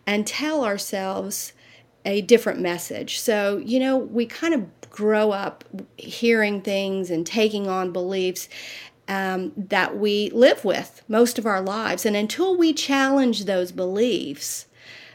and 0.06 0.26
tell 0.26 0.64
ourselves 0.64 1.52
a 2.06 2.22
different 2.22 2.60
message 2.60 3.18
so 3.18 3.58
you 3.58 3.78
know 3.78 3.98
we 3.98 4.24
kind 4.24 4.54
of 4.54 4.66
grow 4.88 5.32
up 5.32 5.64
hearing 5.98 6.62
things 6.62 7.10
and 7.10 7.26
taking 7.26 7.68
on 7.68 7.92
beliefs 7.92 8.48
um, 9.06 9.52
that 9.56 9.98
we 9.98 10.30
live 10.30 10.64
with 10.64 11.02
most 11.08 11.38
of 11.38 11.44
our 11.44 11.60
lives 11.60 12.06
and 12.06 12.16
until 12.16 12.56
we 12.56 12.72
challenge 12.72 13.44
those 13.44 13.70
beliefs 13.70 14.66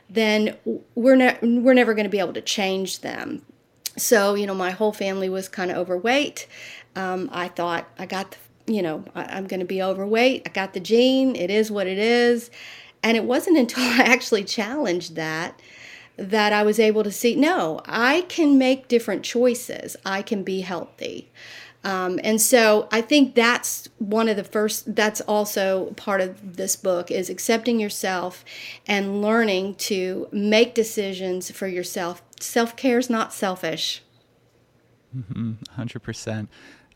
then 0.10 0.56
we're, 0.94 1.16
ne- 1.16 1.38
we're 1.42 1.74
never 1.74 1.94
going 1.94 2.04
to 2.04 2.10
be 2.10 2.20
able 2.20 2.34
to 2.34 2.42
change 2.42 3.00
them. 3.00 3.42
So, 3.98 4.36
you 4.36 4.46
know, 4.46 4.56
my 4.56 4.72
whole 4.72 4.92
family 4.92 5.30
was 5.30 5.48
kind 5.48 5.72
of 5.72 5.78
overweight. 5.78 6.48
Um, 6.96 7.30
I 7.32 7.48
thought 7.48 7.88
I 7.98 8.06
got, 8.06 8.32
the, 8.66 8.74
you 8.74 8.82
know, 8.82 9.06
I, 9.16 9.24
I'm 9.24 9.48
going 9.48 9.60
to 9.60 9.66
be 9.66 9.82
overweight. 9.82 10.44
I 10.46 10.50
got 10.50 10.74
the 10.74 10.80
gene. 10.80 11.36
It 11.36 11.50
is 11.50 11.72
what 11.72 11.88
it 11.88 11.98
is. 11.98 12.52
And 13.04 13.16
it 13.16 13.24
wasn't 13.24 13.58
until 13.64 13.84
I 13.84 14.04
actually 14.04 14.44
challenged 14.44 15.16
that 15.16 15.60
that 16.18 16.54
I 16.54 16.64
was 16.64 16.80
able 16.80 17.04
to 17.04 17.12
see 17.12 17.36
no, 17.36 17.82
I 17.86 18.22
can 18.30 18.58
make 18.58 18.88
different 18.88 19.24
choices. 19.24 19.98
I 20.06 20.22
can 20.22 20.44
be 20.44 20.62
healthy. 20.62 21.30
Um, 21.86 22.20
and 22.24 22.42
so 22.42 22.90
I 22.92 23.02
think 23.02 23.36
that's 23.36 23.88
one 24.00 24.28
of 24.28 24.38
the 24.38 24.44
first, 24.44 24.96
that's 24.96 25.22
also 25.22 25.92
part 25.92 26.20
of 26.20 26.56
this 26.56 26.76
book 26.76 27.12
is 27.12 27.30
accepting 27.30 27.80
yourself 27.80 28.44
and 28.88 29.22
learning 29.22 29.76
to 29.76 30.28
make 30.32 30.74
decisions 30.74 31.52
for 31.52 31.68
yourself. 31.68 32.24
Self 32.40 32.76
care 32.76 32.98
is 32.98 33.10
not 33.10 33.34
selfish. 33.34 34.02
Mm-hmm, 35.16 35.54
100%. 35.80 36.48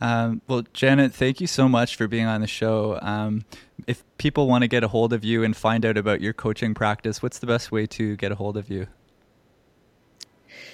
Um, 0.01 0.41
well, 0.47 0.63
Janet, 0.73 1.13
thank 1.13 1.41
you 1.41 1.47
so 1.47 1.67
much 1.67 1.95
for 1.95 2.07
being 2.07 2.25
on 2.25 2.41
the 2.41 2.47
show. 2.47 2.99
Um, 3.01 3.45
if 3.87 4.03
people 4.17 4.47
want 4.47 4.63
to 4.63 4.67
get 4.67 4.83
a 4.83 4.87
hold 4.87 5.11
of 5.13 5.23
you 5.23 5.43
and 5.43 5.55
find 5.55 5.85
out 5.85 5.97
about 5.97 6.21
your 6.21 6.33
coaching 6.33 6.73
practice, 6.73 7.21
what's 7.21 7.39
the 7.39 7.47
best 7.47 7.71
way 7.71 7.85
to 7.87 8.15
get 8.15 8.31
a 8.31 8.35
hold 8.35 8.55
of 8.55 8.69
you? 8.69 8.87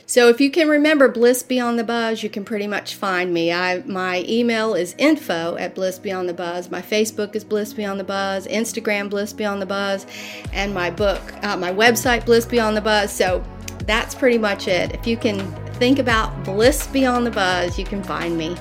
So 0.08 0.30
if 0.30 0.40
you 0.40 0.52
can 0.52 0.70
remember 0.70 1.08
Bliss 1.10 1.42
Beyond 1.42 1.80
the 1.80 1.84
Buzz, 1.84 2.22
you 2.22 2.30
can 2.30 2.46
pretty 2.46 2.68
much 2.68 2.94
find 2.94 3.34
me. 3.34 3.52
I 3.52 3.80
my 3.86 4.24
email 4.28 4.76
is 4.76 4.94
info 5.00 5.56
at 5.58 5.74
Bliss 5.74 5.98
Beyond 5.98 6.30
the 6.30 6.34
Buzz. 6.34 6.70
My 6.70 6.82
Facebook 6.82 7.36
is 7.36 7.44
Bliss 7.44 7.74
Beyond 7.74 8.00
the 8.00 8.04
Buzz. 8.04 8.46
Instagram 8.46 9.10
Bliss 9.10 9.34
Beyond 9.34 9.64
the 9.64 9.66
Buzz, 9.66 10.06
and 10.54 10.76
my 10.76 10.92
book, 10.92 11.22
uh, 11.44 11.58
my 11.58 11.72
website 11.72 12.26
Bliss 12.26 12.46
Beyond 12.46 12.78
the 12.78 12.82
Buzz. 12.82 13.12
So 13.12 13.44
that's 13.86 14.16
pretty 14.16 14.38
much 14.38 14.68
it. 14.68 14.94
If 14.94 15.08
you 15.08 15.18
can 15.18 15.40
think 15.76 16.00
about 16.00 16.44
Bliss 16.44 16.88
Beyond 16.88 17.26
the 17.26 17.32
Buzz, 17.32 17.78
you 17.78 17.86
can 17.86 18.04
find 18.04 18.38
me. 18.38 18.56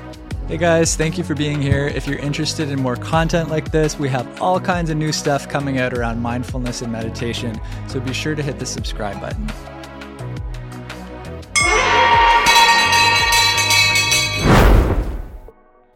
Hey 0.49 0.59
guys, 0.59 0.95
thank 0.95 1.17
you 1.17 1.25
for 1.25 1.35
being 1.35 1.63
here. 1.63 1.87
If 1.87 2.07
you're 2.07 2.19
interested 2.19 2.69
in 2.69 2.81
more 2.81 2.97
content 2.97 3.49
like 3.49 3.71
this, 3.71 3.99
we 3.99 4.11
have 4.11 4.43
all 4.43 4.61
kinds 4.61 4.91
of 4.91 4.99
new 4.99 5.13
stuff 5.13 5.49
coming 5.49 5.79
out 5.79 5.95
around 5.95 6.21
mindfulness 6.21 6.83
and 6.83 6.93
meditation, 6.93 7.59
so 7.89 7.99
be 7.99 8.13
sure 8.13 8.35
to 8.35 8.43
hit 8.43 8.59
the 8.59 8.67
subscribe 8.67 9.21
button. 9.21 9.49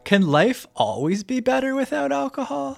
Can 0.04 0.26
life 0.26 0.66
always 0.74 1.22
be 1.22 1.40
better 1.40 1.74
without 1.74 2.12
alcohol? 2.12 2.76